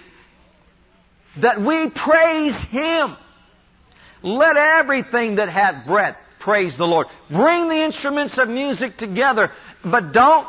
that 1.40 1.60
we 1.60 1.90
praise 1.90 2.56
Him. 2.70 3.16
Let 4.22 4.56
everything 4.56 5.36
that 5.36 5.48
hath 5.48 5.86
breath 5.86 6.16
praise 6.40 6.76
the 6.76 6.86
Lord. 6.86 7.06
Bring 7.30 7.68
the 7.68 7.84
instruments 7.84 8.38
of 8.38 8.48
music 8.48 8.96
together, 8.96 9.52
but 9.84 10.12
don't 10.12 10.46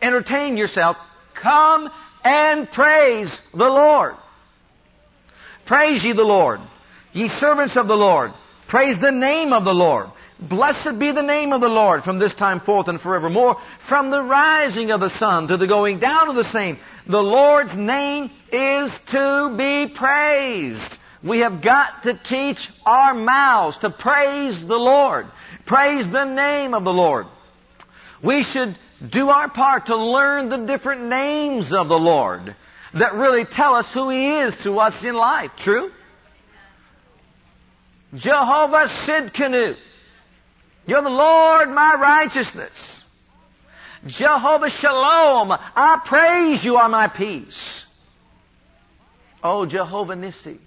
entertain 0.00 0.56
yourself. 0.56 0.96
Come 1.34 1.90
and 2.22 2.70
praise 2.70 3.36
the 3.52 3.68
Lord. 3.68 4.14
Praise 5.66 6.04
ye 6.04 6.12
the 6.12 6.22
Lord. 6.22 6.60
Ye 7.12 7.28
servants 7.28 7.76
of 7.76 7.88
the 7.88 7.96
Lord. 7.96 8.32
Praise 8.68 9.00
the 9.00 9.10
name 9.10 9.52
of 9.52 9.64
the 9.64 9.74
Lord. 9.74 10.10
Blessed 10.40 10.98
be 10.98 11.12
the 11.12 11.22
name 11.22 11.52
of 11.52 11.60
the 11.60 11.68
Lord 11.68 12.02
from 12.02 12.18
this 12.18 12.34
time 12.34 12.60
forth 12.60 12.88
and 12.88 12.98
forevermore, 12.98 13.58
from 13.88 14.10
the 14.10 14.22
rising 14.22 14.90
of 14.90 15.00
the 15.00 15.10
sun 15.10 15.48
to 15.48 15.58
the 15.58 15.66
going 15.66 15.98
down 15.98 16.30
of 16.30 16.34
the 16.34 16.44
same. 16.44 16.78
The 17.06 17.20
Lord's 17.20 17.76
name 17.76 18.30
is 18.50 18.90
to 19.10 19.54
be 19.56 19.92
praised. 19.94 20.96
We 21.22 21.40
have 21.40 21.62
got 21.62 22.04
to 22.04 22.14
teach 22.14 22.70
our 22.86 23.12
mouths 23.12 23.76
to 23.78 23.90
praise 23.90 24.60
the 24.60 24.78
Lord. 24.78 25.26
Praise 25.66 26.10
the 26.10 26.24
name 26.24 26.72
of 26.72 26.84
the 26.84 26.92
Lord. 26.92 27.26
We 28.24 28.42
should 28.42 28.76
do 29.06 29.28
our 29.28 29.50
part 29.50 29.86
to 29.86 29.96
learn 29.96 30.48
the 30.48 30.64
different 30.66 31.04
names 31.04 31.72
of 31.72 31.88
the 31.88 31.98
Lord 31.98 32.56
that 32.94 33.12
really 33.12 33.44
tell 33.44 33.74
us 33.74 33.92
who 33.92 34.08
He 34.08 34.38
is 34.38 34.56
to 34.62 34.78
us 34.78 35.04
in 35.04 35.14
life. 35.14 35.50
True? 35.58 35.90
Jehovah 38.14 38.86
Tsidkenu. 39.06 39.76
You're 40.90 41.02
the 41.02 41.08
Lord 41.08 41.68
my 41.68 41.94
righteousness. 41.94 43.04
Jehovah 44.08 44.70
Shalom, 44.70 45.52
I 45.52 46.02
praise 46.04 46.64
you 46.64 46.78
are 46.78 46.88
my 46.88 47.06
peace. 47.06 47.84
Oh, 49.40 49.66
Jehovah 49.66 50.14
Nissi, 50.14 50.58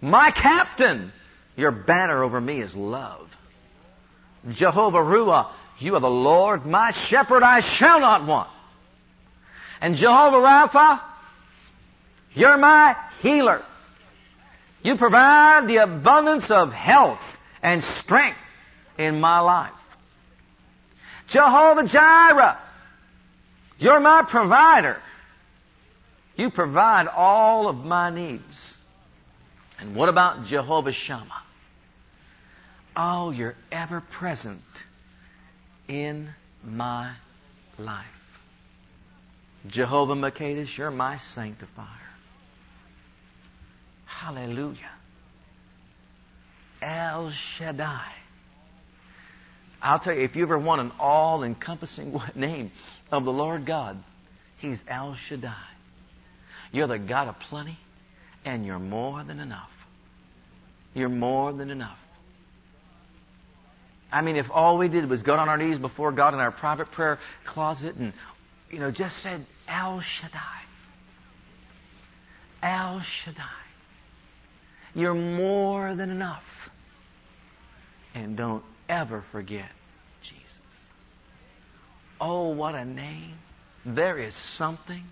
my 0.00 0.32
captain, 0.32 1.12
your 1.54 1.70
banner 1.70 2.24
over 2.24 2.40
me 2.40 2.62
is 2.62 2.74
love. 2.74 3.30
Jehovah 4.50 4.98
Ruah, 4.98 5.52
you 5.78 5.94
are 5.94 6.00
the 6.00 6.10
Lord, 6.10 6.66
my 6.66 6.90
shepherd, 6.90 7.44
I 7.44 7.60
shall 7.60 8.00
not 8.00 8.26
want. 8.26 8.50
And 9.80 9.94
Jehovah 9.94 10.38
Rapha, 10.38 11.00
you're 12.32 12.56
my 12.56 12.96
healer. 13.20 13.62
You 14.82 14.96
provide 14.96 15.68
the 15.68 15.76
abundance 15.76 16.50
of 16.50 16.72
health 16.72 17.20
and 17.62 17.84
strength 18.00 18.38
in 18.98 19.20
my 19.20 19.40
life. 19.40 19.72
Jehovah 21.28 21.86
Jireh, 21.86 22.58
you're 23.78 24.00
my 24.00 24.26
provider. 24.28 24.98
You 26.36 26.50
provide 26.50 27.06
all 27.08 27.68
of 27.68 27.76
my 27.76 28.10
needs. 28.10 28.76
And 29.78 29.94
what 29.94 30.08
about 30.08 30.46
Jehovah 30.46 30.92
Shammah? 30.92 31.42
Oh, 32.96 33.30
you're 33.30 33.56
ever 33.72 34.00
present 34.00 34.62
in 35.88 36.28
my 36.64 37.12
life. 37.78 38.06
Jehovah 39.66 40.14
Makedesh, 40.14 40.76
you're 40.76 40.90
my 40.90 41.18
sanctifier. 41.34 41.86
Hallelujah. 44.04 44.90
El 46.82 47.30
Shaddai. 47.30 48.12
I'll 49.84 49.98
tell 49.98 50.14
you, 50.14 50.22
if 50.22 50.34
you 50.34 50.42
ever 50.44 50.58
want 50.58 50.80
an 50.80 50.92
all 50.98 51.44
encompassing 51.44 52.18
name 52.34 52.72
of 53.12 53.26
the 53.26 53.32
Lord 53.32 53.66
God, 53.66 54.02
He's 54.56 54.78
El 54.88 55.14
Shaddai. 55.14 55.52
You're 56.72 56.86
the 56.86 56.98
God 56.98 57.28
of 57.28 57.38
plenty, 57.38 57.78
and 58.46 58.64
you're 58.64 58.78
more 58.78 59.22
than 59.22 59.40
enough. 59.40 59.70
You're 60.94 61.10
more 61.10 61.52
than 61.52 61.70
enough. 61.70 61.98
I 64.10 64.22
mean, 64.22 64.36
if 64.36 64.46
all 64.50 64.78
we 64.78 64.88
did 64.88 65.08
was 65.08 65.22
go 65.22 65.34
on 65.34 65.50
our 65.50 65.58
knees 65.58 65.76
before 65.76 66.12
God 66.12 66.32
in 66.32 66.40
our 66.40 66.50
private 66.50 66.90
prayer 66.90 67.18
closet 67.44 67.96
and, 67.96 68.14
you 68.70 68.78
know, 68.78 68.90
just 68.90 69.22
said, 69.22 69.44
El 69.68 70.00
Shaddai. 70.00 70.62
El 72.62 73.00
Shaddai. 73.00 73.42
You're 74.94 75.14
more 75.14 75.94
than 75.94 76.08
enough. 76.08 76.44
And 78.14 78.36
don't 78.36 78.64
ever 78.88 79.24
forget 79.32 79.70
Jesus. 80.22 80.44
Oh, 82.20 82.50
what 82.50 82.74
a 82.74 82.84
name. 82.84 83.34
There 83.84 84.18
is 84.18 84.34
something 84.56 85.04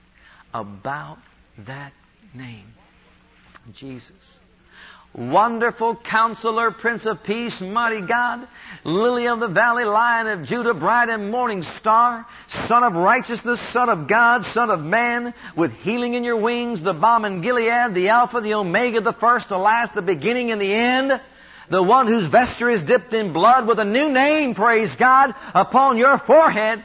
about 0.55 1.19
that 1.67 1.93
name. 2.35 2.67
Jesus. 3.75 4.13
Wonderful 5.15 5.97
Counselor, 5.97 6.71
Prince 6.71 7.05
of 7.05 7.23
Peace, 7.23 7.61
Mighty 7.61 8.01
God, 8.07 8.49
Lily 8.83 9.29
of 9.29 9.41
the 9.41 9.49
Valley, 9.49 9.85
Lion 9.85 10.27
of 10.27 10.47
Judah, 10.47 10.73
Bright 10.73 11.11
and 11.11 11.31
Morning 11.31 11.63
Star, 11.63 12.25
Sun 12.67 12.83
of 12.83 12.95
Righteousness, 12.95 13.61
Son 13.73 13.91
of 13.91 14.09
God, 14.09 14.43
Son 14.47 14.71
of 14.71 14.81
Man, 14.81 15.35
with 15.55 15.73
healing 15.73 16.15
in 16.15 16.25
your 16.25 16.41
wings, 16.41 16.83
the 16.83 16.95
balm 16.95 17.27
in 17.27 17.43
Gilead, 17.43 17.95
the 17.95 18.09
Alpha, 18.09 18.41
the 18.41 18.55
Omega, 18.55 19.03
the 19.03 19.13
first, 19.13 19.51
the 19.51 19.59
last, 19.59 19.95
the 19.95 20.01
beginning 20.01 20.51
and 20.51 20.61
the 20.61 20.73
end, 20.73 21.21
the 21.71 21.83
one 21.83 22.07
whose 22.07 22.31
vesture 22.31 22.71
is 22.71 22.83
dipped 22.83 23.13
in 23.13 23.33
blood 23.33 23.67
with 23.67 23.79
a 23.79 23.85
new 23.85 24.11
name, 24.11 24.55
praise 24.55 24.95
God, 24.97 25.35
upon 25.55 25.97
your 25.97 26.19
forehead. 26.19 26.85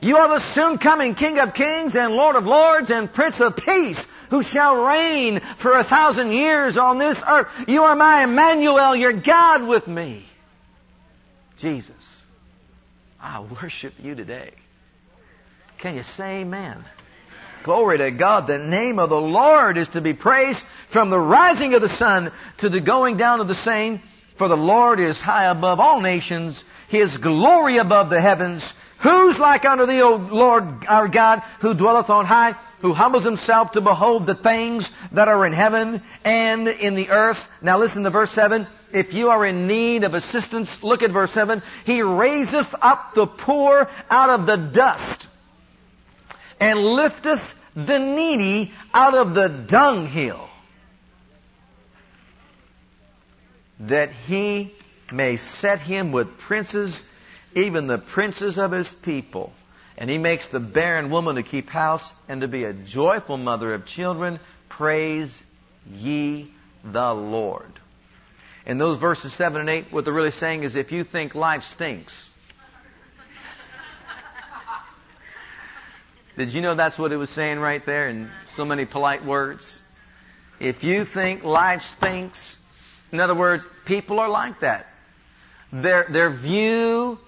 You 0.00 0.16
are 0.16 0.28
the 0.28 0.54
soon 0.54 0.78
coming 0.78 1.14
King 1.14 1.38
of 1.38 1.54
Kings 1.54 1.94
and 1.94 2.14
Lord 2.14 2.36
of 2.36 2.44
Lords 2.44 2.90
and 2.90 3.12
Prince 3.12 3.40
of 3.40 3.56
Peace 3.56 4.02
who 4.32 4.42
shall 4.42 4.82
reign 4.82 5.42
for 5.60 5.78
a 5.78 5.84
thousand 5.84 6.32
years 6.32 6.78
on 6.78 6.98
this 6.98 7.18
earth. 7.28 7.48
You 7.68 7.82
are 7.82 7.94
my 7.94 8.24
Emmanuel, 8.24 8.96
your 8.96 9.12
God 9.12 9.68
with 9.68 9.86
me. 9.86 10.24
Jesus, 11.58 11.92
I 13.20 13.40
worship 13.40 13.92
you 13.98 14.14
today. 14.14 14.52
Can 15.76 15.96
you 15.96 16.02
say 16.02 16.40
amen? 16.40 16.82
Glory 17.64 17.98
to 17.98 18.10
God. 18.10 18.46
The 18.46 18.58
name 18.58 18.98
of 18.98 19.10
the 19.10 19.20
Lord 19.20 19.78
is 19.78 19.88
to 19.90 20.00
be 20.00 20.14
praised 20.14 20.62
from 20.90 21.10
the 21.10 21.18
rising 21.18 21.74
of 21.74 21.82
the 21.82 21.96
sun 21.96 22.32
to 22.58 22.68
the 22.68 22.80
going 22.80 23.16
down 23.16 23.40
of 23.40 23.48
the 23.48 23.54
same. 23.54 24.00
For 24.36 24.48
the 24.48 24.56
Lord 24.56 24.98
is 24.98 25.20
high 25.20 25.50
above 25.50 25.78
all 25.78 26.00
nations, 26.00 26.62
His 26.88 27.16
glory 27.18 27.78
above 27.78 28.10
the 28.10 28.20
heavens. 28.20 28.64
Who's 29.02 29.38
like 29.38 29.64
unto 29.64 29.86
thee, 29.86 30.02
O 30.02 30.16
Lord 30.16 30.64
our 30.88 31.08
God, 31.08 31.42
who 31.60 31.74
dwelleth 31.74 32.10
on 32.10 32.26
high? 32.26 32.56
who 32.80 32.92
humbles 32.92 33.22
himself 33.24 33.70
to 33.70 33.80
behold 33.80 34.26
the 34.26 34.34
things 34.34 34.90
that 35.12 35.28
are 35.28 35.46
in 35.46 35.52
heaven 35.52 36.02
and 36.24 36.66
in 36.66 36.96
the 36.96 37.10
earth. 37.10 37.38
Now 37.62 37.78
listen 37.78 38.02
to 38.02 38.10
verse 38.10 38.32
7. 38.32 38.66
If 38.92 39.14
you 39.14 39.30
are 39.30 39.46
in 39.46 39.68
need 39.68 40.02
of 40.02 40.14
assistance, 40.14 40.68
look 40.82 41.02
at 41.02 41.12
verse 41.12 41.30
7. 41.32 41.62
He 41.86 42.02
raiseth 42.02 42.74
up 42.82 43.14
the 43.14 43.28
poor 43.28 43.88
out 44.10 44.30
of 44.30 44.46
the 44.46 44.56
dust 44.56 45.28
and 46.62 46.78
lifteth 46.78 47.42
the 47.74 47.98
needy 47.98 48.72
out 48.94 49.14
of 49.14 49.34
the 49.34 49.48
dunghill 49.68 50.48
that 53.80 54.12
he 54.12 54.72
may 55.10 55.36
set 55.36 55.80
him 55.80 56.12
with 56.12 56.38
princes, 56.38 57.02
even 57.52 57.88
the 57.88 57.98
princes 57.98 58.58
of 58.58 58.70
his 58.70 58.94
people. 59.02 59.52
And 59.98 60.08
he 60.08 60.18
makes 60.18 60.46
the 60.48 60.60
barren 60.60 61.10
woman 61.10 61.34
to 61.34 61.42
keep 61.42 61.68
house 61.68 62.08
and 62.28 62.42
to 62.42 62.48
be 62.48 62.62
a 62.62 62.72
joyful 62.72 63.38
mother 63.38 63.74
of 63.74 63.84
children. 63.84 64.38
Praise 64.68 65.36
ye 65.90 66.54
the 66.84 67.12
Lord. 67.12 67.72
In 68.66 68.78
those 68.78 69.00
verses 69.00 69.34
7 69.34 69.60
and 69.60 69.68
8, 69.68 69.86
what 69.90 70.04
they're 70.04 70.14
really 70.14 70.30
saying 70.30 70.62
is 70.62 70.76
if 70.76 70.92
you 70.92 71.02
think 71.02 71.34
life 71.34 71.64
stinks, 71.74 72.28
Did 76.36 76.54
you 76.54 76.62
know 76.62 76.74
that's 76.74 76.98
what 76.98 77.12
it 77.12 77.16
was 77.16 77.30
saying 77.30 77.58
right 77.58 77.84
there 77.84 78.08
in 78.08 78.30
so 78.56 78.64
many 78.64 78.86
polite 78.86 79.24
words? 79.24 79.80
If 80.60 80.82
you 80.82 81.04
think 81.04 81.42
life 81.44 81.82
stinks, 81.96 82.56
in 83.10 83.20
other 83.20 83.34
words, 83.34 83.66
people 83.84 84.18
are 84.18 84.28
like 84.28 84.60
that. 84.60 84.86
Their, 85.72 86.06
their 86.10 86.30
view 86.30 87.18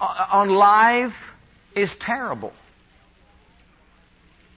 on 0.00 0.48
life 0.48 1.14
is 1.74 1.94
terrible. 2.00 2.52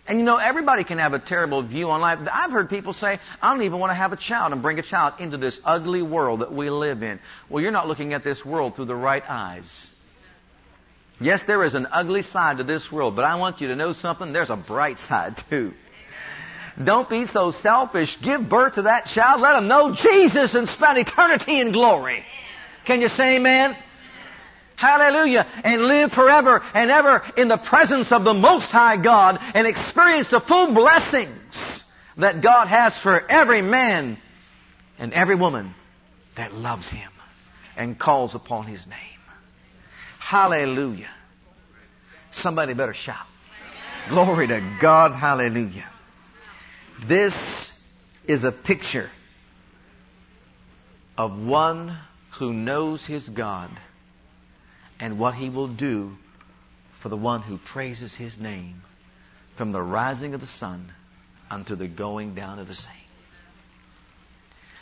And 0.08 0.18
you 0.18 0.26
know, 0.26 0.38
everybody 0.38 0.84
can 0.84 0.98
have 0.98 1.14
a 1.14 1.20
terrible 1.20 1.62
view 1.62 1.92
on 1.92 2.02
life. 2.02 2.18
I've 2.32 2.52
heard 2.52 2.70
people 2.70 2.94
say, 2.94 3.20
I 3.42 3.54
don't 3.54 3.62
even 3.62 3.80
want 3.80 3.92
to 3.92 3.96
have 3.96 4.12
a 4.12 4.18
child 4.18 4.54
and 4.54 4.62
bring 4.64 4.80
a 4.80 4.84
child 4.84 5.16
into 5.20 5.38
this 5.38 5.60
ugly 5.64 6.02
world 6.02 6.40
that 6.42 6.52
we 6.52 6.72
live 6.72 7.04
in. 7.04 7.20
Well, 7.48 7.62
you're 7.62 7.72
not 7.72 7.88
looking 7.88 8.14
at 8.14 8.24
this 8.24 8.44
world 8.44 8.76
through 8.76 8.86
the 8.86 8.96
right 8.96 9.24
eyes. 9.28 9.88
Yes, 11.22 11.42
there 11.46 11.64
is 11.66 11.76
an 11.76 11.88
ugly 11.92 12.24
side 12.24 12.58
to 12.58 12.64
this 12.64 12.92
world, 12.92 13.16
but 13.16 13.26
I 13.26 13.36
want 13.36 13.60
you 13.60 13.68
to 13.68 13.76
know 13.76 13.94
something. 13.94 14.32
There's 14.32 14.50
a 14.50 14.56
bright 14.56 14.98
side 15.10 15.36
too. 15.50 15.74
Don't 16.82 17.10
be 17.10 17.26
so 17.28 17.52
selfish. 17.52 18.18
Give 18.22 18.48
birth 18.48 18.76
to 18.76 18.84
that 18.84 19.06
child. 19.08 19.42
Let 19.42 19.54
them 19.54 19.68
know 19.68 19.96
Jesus 19.96 20.56
and 20.56 20.70
spend 20.70 20.98
eternity 20.98 21.60
in 21.60 21.74
glory. 21.74 22.24
Can 22.86 23.02
you 23.02 23.10
say 23.10 23.36
amen? 23.36 23.76
Hallelujah. 24.78 25.46
And 25.66 25.84
live 25.84 26.14
forever 26.14 26.64
and 26.74 26.90
ever 26.90 27.22
in 27.36 27.50
the 27.50 27.58
presence 27.58 28.14
of 28.14 28.24
the 28.24 28.34
Most 28.34 28.66
High 28.68 29.02
God 29.02 29.38
and 29.54 29.68
experience 29.68 30.30
the 30.30 30.40
full 30.40 30.74
blessings 30.74 31.84
that 32.18 32.42
God 32.42 32.68
has 32.68 32.98
for 33.04 33.30
every 33.30 33.62
man 33.62 34.18
and 34.98 35.12
every 35.12 35.36
woman 35.36 35.74
that 36.38 36.54
loves 36.54 36.90
Him 36.90 37.12
and 37.76 38.00
calls 38.00 38.36
upon 38.36 38.68
His 38.68 38.88
name. 38.88 39.19
Hallelujah. 40.30 41.10
Somebody 42.32 42.76
better 42.76 42.94
shout. 42.94 43.26
Glory 44.10 44.46
to 44.50 44.78
God. 44.80 45.20
Hallelujah. 45.20 45.90
This 47.08 47.34
is 48.26 48.44
a 48.44 48.52
picture 48.52 49.10
of 51.18 51.36
one 51.36 51.98
who 52.38 52.54
knows 52.54 53.04
his 53.04 53.28
God 53.28 53.72
and 55.00 55.18
what 55.18 55.34
he 55.34 55.50
will 55.50 55.68
do 55.68 56.12
for 57.02 57.10
the 57.10 57.18
one 57.18 57.42
who 57.42 57.58
praises 57.58 58.14
his 58.14 58.38
name 58.38 58.84
from 59.58 59.72
the 59.72 59.82
rising 59.82 60.36
of 60.36 60.42
the 60.42 60.48
sun 60.48 60.94
unto 61.50 61.76
the 61.76 61.88
going 61.88 62.36
down 62.36 62.60
of 62.60 62.68
the 62.68 62.76
same. 62.76 62.94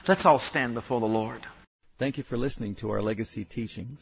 Let's 0.09 0.25
all 0.25 0.39
stand 0.39 0.73
before 0.73 0.99
the 0.99 1.05
Lord. 1.05 1.47
Thank 1.99 2.17
you 2.17 2.25
for 2.25 2.35
listening 2.35 2.75
to 2.81 2.89
our 2.91 3.01
legacy 3.01 3.45
teachings. 3.45 4.01